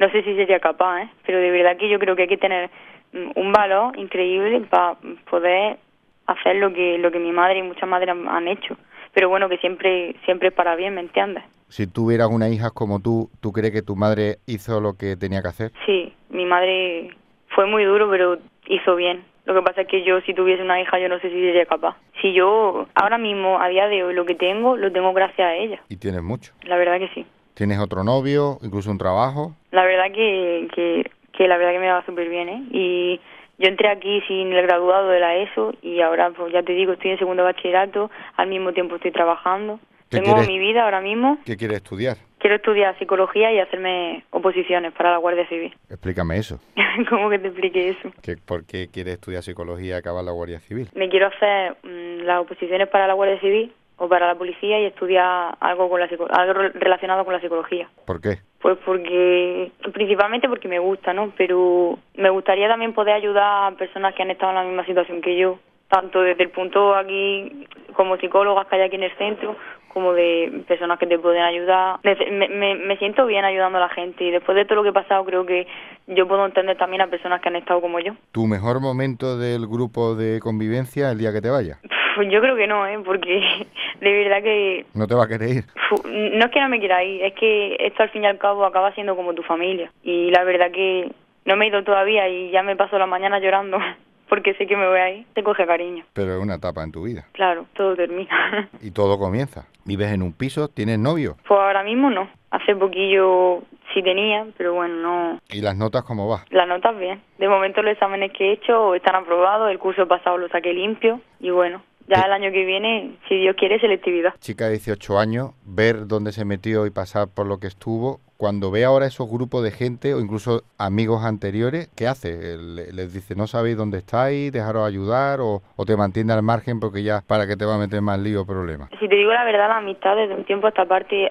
no 0.01 0.11
sé 0.11 0.25
si 0.25 0.35
sería 0.35 0.59
capaz, 0.59 1.03
¿eh? 1.03 1.11
pero 1.25 1.38
de 1.38 1.53
verdad 1.53 1.77
que 1.77 1.88
yo 1.88 2.01
creo 2.01 2.16
que 2.16 2.22
hay 2.22 2.29
que 2.29 2.37
tener 2.37 2.68
un 3.12 3.53
valor 3.53 3.98
increíble 3.98 4.61
para 4.70 4.96
poder 5.31 5.79
hacer 6.27 6.57
lo 6.57 6.72
que 6.72 6.98
lo 6.98 7.11
que 7.11 7.18
mi 7.18 7.33
madre 7.33 7.59
y 7.59 7.62
muchas 7.62 7.88
madres 7.88 8.11
han, 8.29 8.48
hecho. 8.48 8.77
Pero 9.12 9.29
bueno 9.29 9.48
que 9.48 9.59
siempre 9.59 10.16
siempre 10.25 10.51
para 10.51 10.77
bien 10.77 10.94
me 10.94 11.01
entiendes 11.01 11.44
si 11.68 11.87
tuvieras 11.87 12.29
una 12.29 12.51
hija 12.51 12.70
como 12.70 13.01
tú 13.01 13.31
tú 13.40 13.51
crees 13.53 13.72
que 13.72 13.83
tu 13.83 13.96
madre 13.96 14.37
hizo 14.46 14.81
lo 14.81 14.94
que 14.94 15.16
tenía 15.16 15.40
que 15.40 15.48
hacer 15.48 15.72
sí 15.87 16.12
mi 16.29 16.44
madre 16.44 17.14
fue 17.55 17.66
muy 17.66 17.85
duro 17.85 18.09
pero 18.11 18.38
hizo 18.66 18.96
bien. 18.96 19.25
Lo 19.44 19.55
que 19.55 19.62
pasa 19.62 19.83
es 19.83 19.88
que 19.88 20.05
yo 20.05 20.20
si 20.20 20.35
tuviese 20.35 20.62
una 20.62 20.81
hija 20.81 20.98
yo 20.98 21.09
no 21.09 21.18
sé 21.18 21.29
si 21.29 21.35
sería 21.35 21.66
capaz. 21.66 21.96
Si 22.20 22.33
yo 22.33 22.87
ahora 22.94 23.18
mismo 23.18 23.61
a 23.61 23.68
día 23.68 23.88
de 23.88 24.05
hoy 24.05 24.14
lo 24.14 24.25
que 24.25 24.35
tengo 24.35 24.77
lo 24.77 24.92
tengo 24.92 25.12
gracias 25.12 25.46
a 25.46 25.55
ella. 25.55 25.81
Y 25.88 25.96
tienes 25.96 26.22
mucho. 26.22 26.53
La 26.62 26.77
verdad 26.77 26.98
que 26.98 27.09
sí. 27.09 27.27
Tienes 27.55 27.79
otro 27.79 28.05
novio 28.05 28.59
incluso 28.62 28.90
un 28.90 28.98
trabajo. 28.98 29.55
La 29.70 29.85
verdad 29.85 30.12
que 30.12 30.68
que 30.75 31.11
que 31.33 31.49
la 31.49 31.57
verdad 31.57 31.73
que 31.73 31.79
me 31.79 31.90
va 31.90 32.05
súper 32.05 32.29
bien, 32.29 32.49
¿eh? 32.49 32.62
Y 32.71 33.21
yo 33.59 33.68
entré 33.68 33.88
aquí 33.88 34.21
sin 34.29 34.53
el 34.53 34.62
graduado 34.66 35.09
de 35.09 35.21
la 35.21 35.37
ESO 35.37 35.75
y 35.83 36.01
ahora, 36.01 36.31
pues 36.31 36.53
ya 36.53 36.62
te 36.62 36.73
digo, 36.73 36.92
estoy 36.92 37.12
en 37.12 37.18
segundo 37.18 37.45
bachillerato, 37.45 38.11
al 38.37 38.49
mismo 38.49 38.73
tiempo 38.73 38.97
estoy 38.97 39.12
trabajando. 39.12 39.79
Tengo 40.09 40.37
mi 40.42 40.59
vida 40.59 40.85
ahora 40.85 41.01
mismo. 41.01 41.38
¿Qué 41.47 41.57
quieres 41.57 41.79
estudiar? 41.79 42.18
Quiero 42.38 42.57
estudiar 42.57 42.99
psicología 42.99 43.51
y 43.51 43.61
hacerme 43.61 44.25
oposiciones 44.31 44.92
para 44.92 45.11
la 45.11 45.16
Guardia 45.16 45.49
Civil. 45.49 45.75
Explícame 45.88 46.37
eso. 46.37 46.61
¿Cómo 47.09 47.31
que 47.31 47.38
te 47.38 47.49
explique 47.49 47.88
eso? 47.88 48.12
¿Por 48.45 48.66
qué 48.66 48.88
quieres 48.92 49.14
estudiar 49.14 49.42
psicología 49.42 49.95
y 49.95 49.99
acabar 49.99 50.23
la 50.23 50.33
Guardia 50.33 50.61
Civil? 50.61 50.90
Me 50.95 51.09
quiero 51.09 51.29
hacer 51.29 51.77
mm, 51.83 52.25
las 52.25 52.40
oposiciones 52.40 52.88
para 52.88 53.07
la 53.07 53.14
Guardia 53.14 53.40
Civil 53.40 53.73
o 54.03 54.09
para 54.09 54.27
la 54.27 54.35
policía 54.35 54.81
y 54.81 54.87
estudiar 54.87 55.55
algo, 55.61 55.88
con 55.88 56.01
la 56.01 56.09
algo 56.31 56.53
relacionado 56.75 57.25
con 57.25 57.35
la 57.35 57.41
psicología. 57.41 57.88
¿Por 58.05 58.21
qué? 58.21 58.38
Pues 58.61 58.77
porque, 58.85 59.71
principalmente 59.93 60.49
porque 60.49 60.67
me 60.67 60.81
gusta, 60.81 61.12
¿no? 61.12 61.33
Pero 61.37 62.01
me 62.17 62.29
gustaría 62.31 62.67
también 62.67 62.95
poder 62.95 63.15
ayudar 63.15 63.73
a 63.73 63.77
personas 63.77 64.12
que 64.17 64.23
han 64.23 64.33
estado 64.33 64.51
en 64.51 64.57
la 64.57 64.65
misma 64.65 64.85
situación 64.87 65.23
que 65.23 65.37
yo, 65.37 65.61
tanto 65.88 66.21
desde 66.21 66.43
el 66.43 66.51
punto 66.51 66.97
aquí 66.97 67.69
como 67.93 68.17
psicólogas 68.17 68.67
que 68.67 68.75
hay 68.75 68.83
aquí 68.83 68.97
en 68.97 69.05
el 69.05 69.17
centro, 69.17 69.55
como 69.93 70.15
de 70.15 70.65
personas 70.67 70.99
que 70.99 71.07
te 71.07 71.21
pueden 71.21 71.45
ayudar. 71.45 72.01
Me, 72.03 72.49
me, 72.49 72.75
me, 72.75 72.97
siento 72.97 73.25
bien 73.27 73.45
ayudando 73.45 73.79
a 73.79 73.83
la 73.83 73.88
gente 73.91 74.25
y 74.25 74.33
después 74.33 74.57
de 74.57 74.65
todo 74.65 74.77
lo 74.77 74.83
que 74.83 74.88
he 74.88 74.93
pasado 74.93 75.25
creo 75.25 75.47
que 75.47 75.69
yo 76.09 76.27
puedo 76.27 76.45
entender 76.45 76.77
también 76.77 77.03
a 77.03 77.07
personas 77.07 77.41
que 77.41 77.51
han 77.51 77.57
estado 77.57 77.81
como 77.81 78.01
yo. 78.01 78.15
¿Tu 78.33 78.49
mejor 78.49 78.81
momento 78.81 79.38
del 79.38 79.69
grupo 79.69 80.17
de 80.17 80.41
convivencia 80.41 81.12
el 81.12 81.19
día 81.19 81.33
que 81.33 81.41
te 81.41 81.51
vayas? 81.51 81.79
Pues 82.14 82.29
yo 82.33 82.40
creo 82.40 82.57
que 82.57 82.66
no, 82.66 82.87
¿eh? 82.87 82.98
porque 83.05 83.66
de 84.01 84.12
verdad 84.12 84.42
que... 84.42 84.87
¿No 84.94 85.07
te 85.07 85.14
va 85.14 85.25
a 85.25 85.29
querer 85.29 85.48
ir? 85.51 85.64
No 86.07 86.44
es 86.44 86.51
que 86.51 86.61
no 86.61 86.68
me 86.68 86.79
quiera 86.79 87.03
ir, 87.05 87.22
es 87.22 87.35
que 87.35 87.77
esto 87.79 88.03
al 88.03 88.11
fin 88.11 88.25
y 88.25 88.27
al 88.27 88.38
cabo 88.38 88.64
acaba 88.64 88.92
siendo 88.94 89.16
como 89.16 89.35
tu 89.35 89.42
familia. 89.42 89.90
Y 90.03 90.31
la 90.31 90.44
verdad 90.44 90.70
que 90.70 91.11
no 91.44 91.57
me 91.57 91.64
he 91.64 91.68
ido 91.68 91.83
todavía 91.85 92.29
y 92.29 92.51
ya 92.51 92.62
me 92.62 92.77
paso 92.77 92.98
la 92.98 93.07
mañana 93.07 93.38
llorando 93.38 93.79
porque 94.29 94.55
sé 94.55 94.66
que 94.66 94.77
me 94.77 94.88
voy 94.88 94.98
a 94.98 95.11
ir, 95.11 95.27
te 95.35 95.42
coge 95.42 95.66
cariño. 95.66 96.05
Pero 96.14 96.35
es 96.35 96.42
una 96.42 96.55
etapa 96.55 96.83
en 96.83 96.92
tu 96.92 97.03
vida. 97.03 97.27
Claro, 97.33 97.66
todo 97.75 97.94
termina. 97.94 98.68
y 98.81 98.90
todo 98.90 99.18
comienza. 99.18 99.66
¿Vives 99.85 100.12
en 100.12 100.22
un 100.22 100.33
piso? 100.33 100.68
¿Tienes 100.68 100.98
novio? 100.98 101.37
Pues 101.46 101.61
ahora 101.61 101.83
mismo 101.83 102.09
no. 102.09 102.31
Hace 102.51 102.77
poquillo 102.77 103.62
sí 103.92 104.03
tenía, 104.03 104.46
pero 104.57 104.75
bueno, 104.75 104.94
no. 104.96 105.38
¿Y 105.51 105.61
las 105.61 105.77
notas 105.77 106.03
cómo 106.05 106.29
va? 106.29 106.44
Las 106.51 106.68
notas 106.68 106.98
bien. 106.98 107.20
De 107.38 107.48
momento 107.48 107.83
los 107.83 107.92
exámenes 107.92 108.33
que 108.33 108.51
he 108.51 108.53
hecho 108.53 108.94
están 108.94 109.16
aprobados, 109.16 109.70
el 109.70 109.79
curso 109.79 110.07
pasado 110.07 110.38
lo 110.38 110.48
saqué 110.48 110.72
limpio 110.72 111.20
y 111.40 111.51
bueno, 111.51 111.83
ya 112.09 112.23
el 112.23 112.33
año 112.33 112.53
que 112.53 112.65
viene, 112.65 113.17
si 113.29 113.37
Dios 113.37 113.57
quiere, 113.57 113.79
selectividad. 113.81 114.35
Chica 114.41 114.65
de 114.67 114.73
18 114.73 115.19
años, 115.19 115.51
ver 115.65 116.07
dónde 116.07 116.33
se 116.33 116.45
metió 116.45 116.87
y 116.87 116.91
pasar 116.91 117.29
por 117.35 117.47
lo 117.47 117.59
que 117.59 117.67
estuvo, 117.67 118.21
cuando 118.43 118.73
ve 118.73 118.85
ahora 118.85 119.07
esos 119.07 119.31
grupos 119.31 119.62
de 119.62 119.71
gente 119.71 120.15
o 120.15 120.21
incluso 120.21 120.62
amigos 120.77 121.25
anteriores, 121.25 121.88
¿qué 121.97 122.09
hace? 122.09 122.57
¿Les 122.59 123.15
dice 123.15 123.37
no 123.37 123.47
sabéis 123.47 123.77
dónde 123.77 123.99
estáis, 123.99 124.51
dejaros 124.51 124.85
ayudar 124.85 125.38
o, 125.41 125.62
te 125.87 125.97
mantiene 125.97 126.33
al 126.33 126.43
margen 126.43 126.81
porque 126.81 127.05
ya 127.05 127.21
para 127.25 127.47
que 127.47 127.57
te 127.57 127.65
va 127.65 127.77
a 127.77 127.79
meter 127.79 128.03
más 128.03 128.19
lío 128.19 128.43
o 128.43 128.45
problemas? 128.45 128.91
Si 128.99 129.09
te 129.09 129.15
digo 129.15 129.33
la 129.33 129.45
verdad, 129.45 129.69
la 129.69 129.77
amistad 129.77 130.17
desde 130.17 130.35
un 130.35 130.43
tiempo 130.43 130.67
a 130.67 130.71
esta 130.71 130.87
parte 130.87 131.31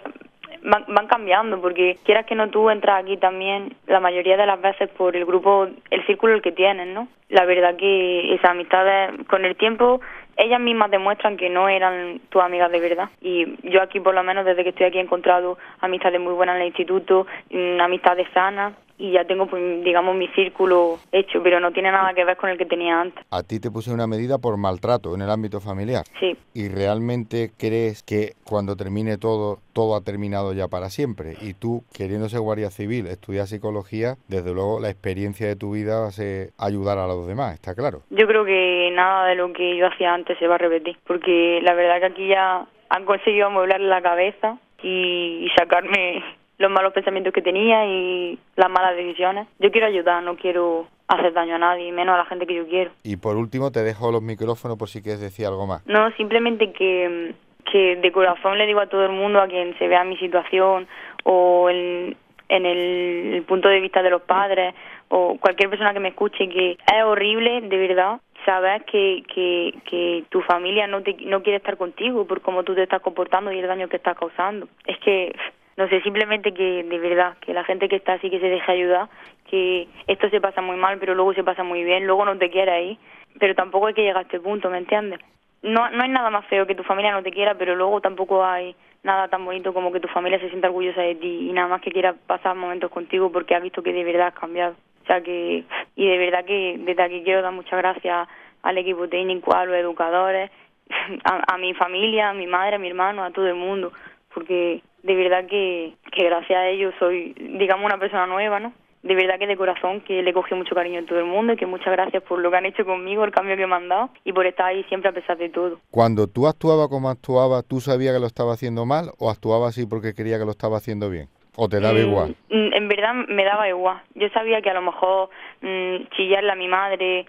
van, 0.64 0.86
van, 0.88 1.08
cambiando, 1.08 1.60
porque 1.60 1.98
quieras 2.06 2.26
que 2.26 2.36
no 2.36 2.50
tú 2.50 2.70
entras 2.70 3.04
aquí 3.04 3.18
también 3.18 3.76
la 3.88 4.00
mayoría 4.00 4.38
de 4.38 4.46
las 4.46 4.62
veces 4.62 4.90
por 4.92 5.14
el 5.16 5.26
grupo, 5.26 5.68
el 5.90 6.06
círculo 6.06 6.36
el 6.36 6.42
que 6.42 6.54
tienes, 6.54 6.88
¿no? 6.88 7.10
La 7.28 7.44
verdad 7.44 7.76
que 7.76 8.36
esas 8.36 8.52
amistades 8.52 9.12
con 9.28 9.44
el 9.44 9.58
tiempo 9.58 10.00
ellas 10.38 10.60
mismas 10.60 10.92
demuestran 10.92 11.38
que 11.38 11.50
no 11.50 11.70
eran 11.70 12.22
tus 12.30 12.42
amigas 12.42 12.72
de 12.72 12.80
verdad. 12.80 13.10
Y 13.22 13.58
yo 13.70 13.82
aquí, 13.82 14.00
por 14.00 14.14
lo 14.14 14.24
menos, 14.24 14.46
desde 14.46 14.64
que 14.64 14.70
estoy 14.70 14.88
aquí 14.88 14.98
he 14.98 15.02
encontrado 15.02 15.58
amistades 15.80 16.20
muy 16.20 16.34
buenas 16.34 16.56
en 16.56 16.62
el 16.62 16.68
instituto, 16.68 17.28
mm, 17.50 17.80
amistades 17.80 18.28
sanas, 18.34 18.74
y 19.02 19.14
ya 19.14 19.26
tengo, 19.26 19.48
pues, 19.48 19.84
digamos, 19.84 20.16
mi 20.16 20.28
círculo 20.28 21.00
hecho, 21.12 21.42
pero 21.42 21.60
no 21.60 21.72
tiene 21.72 21.92
nada 21.92 22.14
que 22.14 22.24
ver 22.24 22.38
con 22.38 22.52
el 22.52 22.58
que 22.60 22.68
tenía 22.68 23.02
antes. 23.02 23.26
A 23.32 23.42
ti 23.42 23.60
te 23.60 23.72
puse 23.72 23.92
una 23.92 24.06
medida 24.06 24.38
por 24.38 24.58
maltrato 24.58 25.16
en 25.16 25.24
el 25.24 25.32
ámbito 25.32 25.60
familiar. 25.60 26.06
Sí. 26.20 26.38
¿Y 26.54 26.68
realmente 26.70 27.50
crees 27.58 28.04
que 28.04 28.34
cuando 28.44 28.76
termine 28.76 29.18
todo, 29.18 29.58
todo 29.74 29.96
ha 29.96 30.02
terminado 30.02 30.54
ya 30.54 30.68
para 30.68 30.92
siempre? 30.92 31.34
Y 31.42 31.56
tú, 31.56 31.84
queriendo 31.92 32.30
ser 32.30 32.42
guardia 32.42 32.70
civil, 32.70 33.08
estudiar 33.08 33.48
psicología, 33.48 34.18
desde 34.28 34.54
luego 34.54 34.80
la 34.80 34.92
experiencia 34.92 35.48
de 35.48 35.56
tu 35.56 35.72
vida 35.72 36.02
va 36.02 36.08
a 36.08 36.12
ser 36.12 36.52
ayudar 36.60 37.00
a 37.00 37.08
los 37.08 37.26
demás, 37.26 37.56
¿está 37.56 37.74
claro? 37.74 38.04
Yo 38.12 38.28
creo 38.28 38.46
que 38.46 38.91
nada 39.02 39.26
de 39.26 39.36
lo 39.36 39.52
que 39.52 39.76
yo 39.76 39.88
hacía 39.88 40.14
antes 40.14 40.38
se 40.38 40.48
va 40.48 40.56
a 40.56 40.60
repetir, 40.60 40.96
porque 41.08 41.60
la 41.64 41.74
verdad 41.74 42.00
que 42.00 42.06
aquí 42.06 42.28
ya 42.28 42.66
han 42.90 43.06
conseguido 43.06 43.48
amueblar 43.48 43.80
la 43.82 44.02
cabeza 44.02 44.58
y 44.84 45.48
sacarme 45.58 46.24
los 46.58 46.70
malos 46.70 46.94
pensamientos 46.94 47.34
que 47.34 47.42
tenía 47.42 47.86
y 47.86 48.38
las 48.56 48.70
malas 48.70 48.96
decisiones. 48.96 49.48
Yo 49.60 49.72
quiero 49.72 49.88
ayudar, 49.88 50.22
no 50.22 50.36
quiero 50.36 50.88
hacer 51.08 51.34
daño 51.34 51.56
a 51.56 51.60
nadie, 51.60 51.92
menos 51.92 52.14
a 52.14 52.20
la 52.20 52.26
gente 52.26 52.46
que 52.46 52.56
yo 52.56 52.68
quiero. 52.68 52.92
Y 53.04 53.18
por 53.18 53.36
último, 53.36 53.72
te 53.72 53.82
dejo 53.82 54.12
los 54.12 54.22
micrófonos 54.22 54.78
por 54.78 54.88
si 54.88 55.02
quieres 55.02 55.20
decir 55.20 55.48
algo 55.48 55.66
más. 55.66 55.86
No, 55.88 56.12
simplemente 56.12 56.72
que, 56.72 57.34
que 57.72 57.96
de 57.96 58.12
corazón 58.12 58.58
le 58.58 58.68
digo 58.68 58.80
a 58.80 58.88
todo 58.88 59.06
el 59.06 59.12
mundo, 59.12 59.42
a 59.42 59.48
quien 59.48 59.76
se 59.80 59.88
vea 59.88 60.04
mi 60.04 60.18
situación 60.18 60.88
o 61.24 61.70
en, 61.70 62.16
en 62.52 62.66
el, 62.66 63.44
punto 63.48 63.70
de 63.70 63.80
vista 63.80 64.04
de 64.04 64.10
los 64.10 64.22
padres 64.22 64.76
o 65.08 65.38
cualquier 65.40 65.70
persona 65.70 65.94
que 65.94 66.00
me 66.00 66.10
escuche, 66.10 66.50
que 66.50 66.72
es 66.72 67.04
horrible, 67.04 67.62
de 67.62 67.78
verdad, 67.78 68.20
saber 68.46 68.84
que, 68.86 69.24
que, 69.34 70.24
tu 70.30 70.42
familia 70.42 70.88
no, 70.88 71.02
te, 71.02 71.16
no 71.26 71.42
quiere 71.44 71.58
estar 71.58 71.78
contigo 71.78 72.26
por 72.26 72.42
cómo 72.42 72.64
tú 72.64 72.76
te 72.76 72.84
estás 72.84 73.02
comportando 73.02 73.52
y 73.52 73.60
el 73.60 73.68
daño 73.68 73.90
que 73.90 73.98
estás 73.98 74.18
causando. 74.18 74.68
Es 74.86 74.98
que 75.00 75.34
no 75.78 75.88
sé, 75.88 76.02
simplemente 76.02 76.54
que 76.54 76.84
de 76.84 77.00
verdad, 77.00 77.38
que 77.40 77.54
la 77.54 77.64
gente 77.64 77.88
que 77.90 77.96
está 77.96 78.14
así, 78.14 78.30
que 78.30 78.40
se 78.40 78.50
deje 78.50 78.72
ayudar, 78.72 79.08
que 79.50 79.88
esto 80.08 80.30
se 80.30 80.42
pasa 80.42 80.62
muy 80.62 80.78
mal, 80.78 80.98
pero 81.00 81.16
luego 81.16 81.34
se 81.34 81.44
pasa 81.44 81.64
muy 81.64 81.84
bien, 81.84 82.06
luego 82.06 82.26
no 82.26 82.38
te 82.38 82.50
quiere 82.50 82.72
ahí, 82.72 83.00
pero 83.40 83.56
tampoco 83.56 83.88
hay 83.88 83.94
que 83.94 84.02
llegar 84.02 84.18
a 84.18 84.22
este 84.22 84.40
punto, 84.40 84.70
¿me 84.70 84.78
entiendes? 84.78 85.20
No, 85.64 85.90
no 85.90 86.04
hay 86.04 86.10
nada 86.10 86.30
más 86.30 86.46
feo 86.48 86.66
que 86.66 86.76
tu 86.76 86.84
familia 86.84 87.12
no 87.12 87.24
te 87.24 87.32
quiera, 87.32 87.56
pero 87.56 87.76
luego 87.76 88.02
tampoco 88.02 88.44
hay 88.44 88.76
nada 89.04 89.28
tan 89.28 89.46
bonito 89.46 89.74
como 89.74 89.92
que 89.92 90.00
tu 90.00 90.08
familia 90.08 90.40
se 90.40 90.50
sienta 90.50 90.68
orgullosa 90.68 91.02
de 91.02 91.16
ti 91.16 91.50
y 91.50 91.54
nada 91.54 91.68
más 91.68 91.82
que 91.82 91.92
quiera 91.92 92.14
pasar 92.14 92.56
momentos 92.56 92.92
contigo 92.92 93.32
porque 93.32 93.56
ha 93.56 93.60
visto 93.60 93.82
que 93.82 93.94
de 93.94 94.04
verdad 94.04 94.28
has 94.28 94.40
cambiado. 94.40 94.76
O 95.04 95.06
sea 95.06 95.22
que, 95.22 95.64
y 95.96 96.08
de 96.08 96.18
verdad 96.18 96.46
que 96.46 96.76
desde 96.80 97.04
aquí 97.04 97.22
quiero 97.24 97.42
dar 97.42 97.52
muchas 97.52 97.80
gracias 97.80 98.28
al 98.64 98.78
equipo 98.78 99.08
técnico, 99.08 99.56
a 99.56 99.66
los 99.66 99.76
educadores, 99.76 100.52
a, 101.24 101.54
a 101.54 101.58
mi 101.58 101.74
familia, 101.74 102.30
a 102.30 102.34
mi 102.34 102.48
madre, 102.48 102.76
a 102.76 102.80
mi 102.80 102.88
hermano, 102.88 103.24
a 103.24 103.32
todo 103.32 103.48
el 103.48 103.56
mundo, 103.56 103.92
porque 104.34 104.82
de 105.04 105.16
verdad 105.16 105.46
que, 105.48 105.94
que 106.12 106.26
gracias 106.26 106.58
a 106.58 106.68
ellos 106.68 106.94
soy, 107.00 107.34
digamos, 107.34 107.86
una 107.86 107.98
persona 107.98 108.28
nueva, 108.28 108.60
¿no? 108.60 108.74
De 109.04 109.16
verdad 109.16 109.40
que 109.40 109.48
de 109.48 109.58
corazón 109.58 110.02
que 110.02 110.22
le 110.22 110.32
cogí 110.32 110.54
mucho 110.54 110.76
cariño 110.76 111.00
a 111.00 111.06
todo 111.06 111.18
el 111.18 111.26
mundo 111.26 111.54
y 111.54 111.58
que 111.58 111.66
muchas 111.66 111.92
gracias 111.92 112.22
por 112.22 112.38
lo 112.38 112.52
que 112.52 112.58
han 112.58 112.68
hecho 112.68 112.86
conmigo, 112.86 113.24
el 113.24 113.32
cambio 113.32 113.58
que 113.58 113.66
me 113.66 113.74
han 113.74 113.90
dado 113.90 114.12
y 114.24 114.32
por 114.32 114.46
estar 114.46 114.68
ahí 114.68 114.84
siempre 114.84 115.10
a 115.10 115.14
pesar 115.14 115.40
de 115.40 115.50
todo. 115.50 115.80
Cuando 115.90 116.28
tú 116.28 116.48
actuabas 116.48 116.88
como 116.88 117.10
actuabas, 117.10 117.66
¿tú 117.66 117.82
sabías 117.82 118.14
que 118.14 118.20
lo 118.20 118.28
estaba 118.28 118.54
haciendo 118.54 118.86
mal 118.86 119.10
o 119.18 119.32
actuabas 119.32 119.70
así 119.70 119.88
porque 119.88 120.14
quería 120.14 120.38
que 120.38 120.46
lo 120.46 120.52
estaba 120.52 120.78
haciendo 120.78 121.10
bien? 121.10 121.30
¿O 121.56 121.68
te 121.68 121.80
daba 121.80 121.96
mm, 121.96 122.08
igual? 122.10 122.36
Mm, 122.50 122.74
en 122.74 122.88
verdad 122.88 123.14
me 123.28 123.44
daba 123.44 123.68
igual. 123.68 124.02
Yo 124.16 124.30
sabía 124.30 124.62
que 124.62 124.70
a 124.70 124.74
lo 124.74 124.82
mejor 124.82 125.30
mm, 125.62 126.08
chillarle 126.16 126.52
a 126.52 126.56
mi 126.56 126.68
madre, 126.68 127.26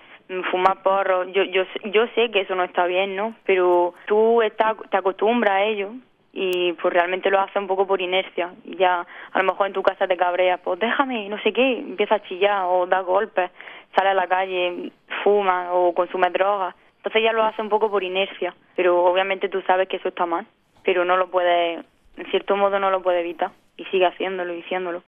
fumar 0.51 0.83
porro, 0.83 1.25
yo, 1.25 1.43
yo, 1.43 1.65
yo 1.85 2.07
sé 2.15 2.31
que 2.31 2.41
eso 2.41 2.55
no 2.55 2.65
está 2.65 2.87
bien, 2.87 3.17
¿no? 3.17 3.35
Pero 3.45 3.95
tú 4.07 4.41
estás, 4.43 4.77
te 4.91 4.97
acostumbras 4.97 5.55
a 5.55 5.65
ello 5.65 5.91
y 6.33 6.73
pues 6.75 6.95
realmente 6.95 7.31
lo 7.31 7.41
hace 7.41 7.59
un 7.59 7.67
poco 7.67 7.87
por 7.87 8.01
inercia. 8.01 8.53
Ya 8.65 9.05
a 9.33 9.39
lo 9.39 9.45
mejor 9.45 9.67
en 9.67 9.73
tu 9.73 9.83
casa 9.83 10.07
te 10.07 10.17
cabreas, 10.17 10.61
pues 10.63 10.79
déjame, 10.79 11.29
no 11.29 11.39
sé 11.43 11.53
qué, 11.53 11.79
empieza 11.79 12.17
a 12.17 12.23
chillar 12.23 12.65
o 12.67 12.87
da 12.87 13.01
golpes, 13.01 13.51
sale 13.95 14.11
a 14.11 14.15
la 14.15 14.29
calle, 14.29 14.93
fuma 15.23 15.73
o 15.73 15.93
consume 15.93 16.31
drogas. 16.31 16.75
Entonces 16.99 17.23
ya 17.25 17.33
lo 17.33 17.43
hace 17.43 17.61
un 17.61 17.69
poco 17.69 17.91
por 17.91 18.05
inercia, 18.05 18.55
pero 18.77 19.05
obviamente 19.05 19.49
tú 19.49 19.61
sabes 19.63 19.89
que 19.89 19.97
eso 19.97 20.09
está 20.09 20.25
mal, 20.25 20.47
pero 20.85 21.05
no 21.05 21.17
lo 21.17 21.29
puede, 21.29 21.75
en 21.75 22.31
cierto 22.31 22.57
modo 22.57 22.79
no 22.79 22.91
lo 22.91 23.03
puede 23.03 23.21
evitar 23.21 23.51
y 23.77 23.85
sigue 23.85 24.07
haciéndolo 24.07 24.53
y 24.53 24.57
diciéndolo. 24.57 25.03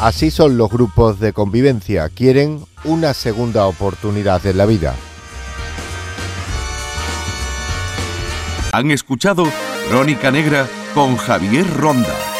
Así 0.00 0.32
son 0.32 0.58
los 0.58 0.68
grupos 0.68 1.20
de 1.20 1.32
convivencia, 1.32 2.08
quieren 2.08 2.64
una 2.84 3.14
segunda 3.14 3.66
oportunidad 3.66 4.44
en 4.46 4.58
la 4.58 4.66
vida. 4.66 4.96
Han 8.72 8.90
escuchado 8.90 9.44
Crónica 9.90 10.30
Negra 10.30 10.66
con 10.94 11.16
Javier 11.16 11.66
Ronda. 11.76 12.31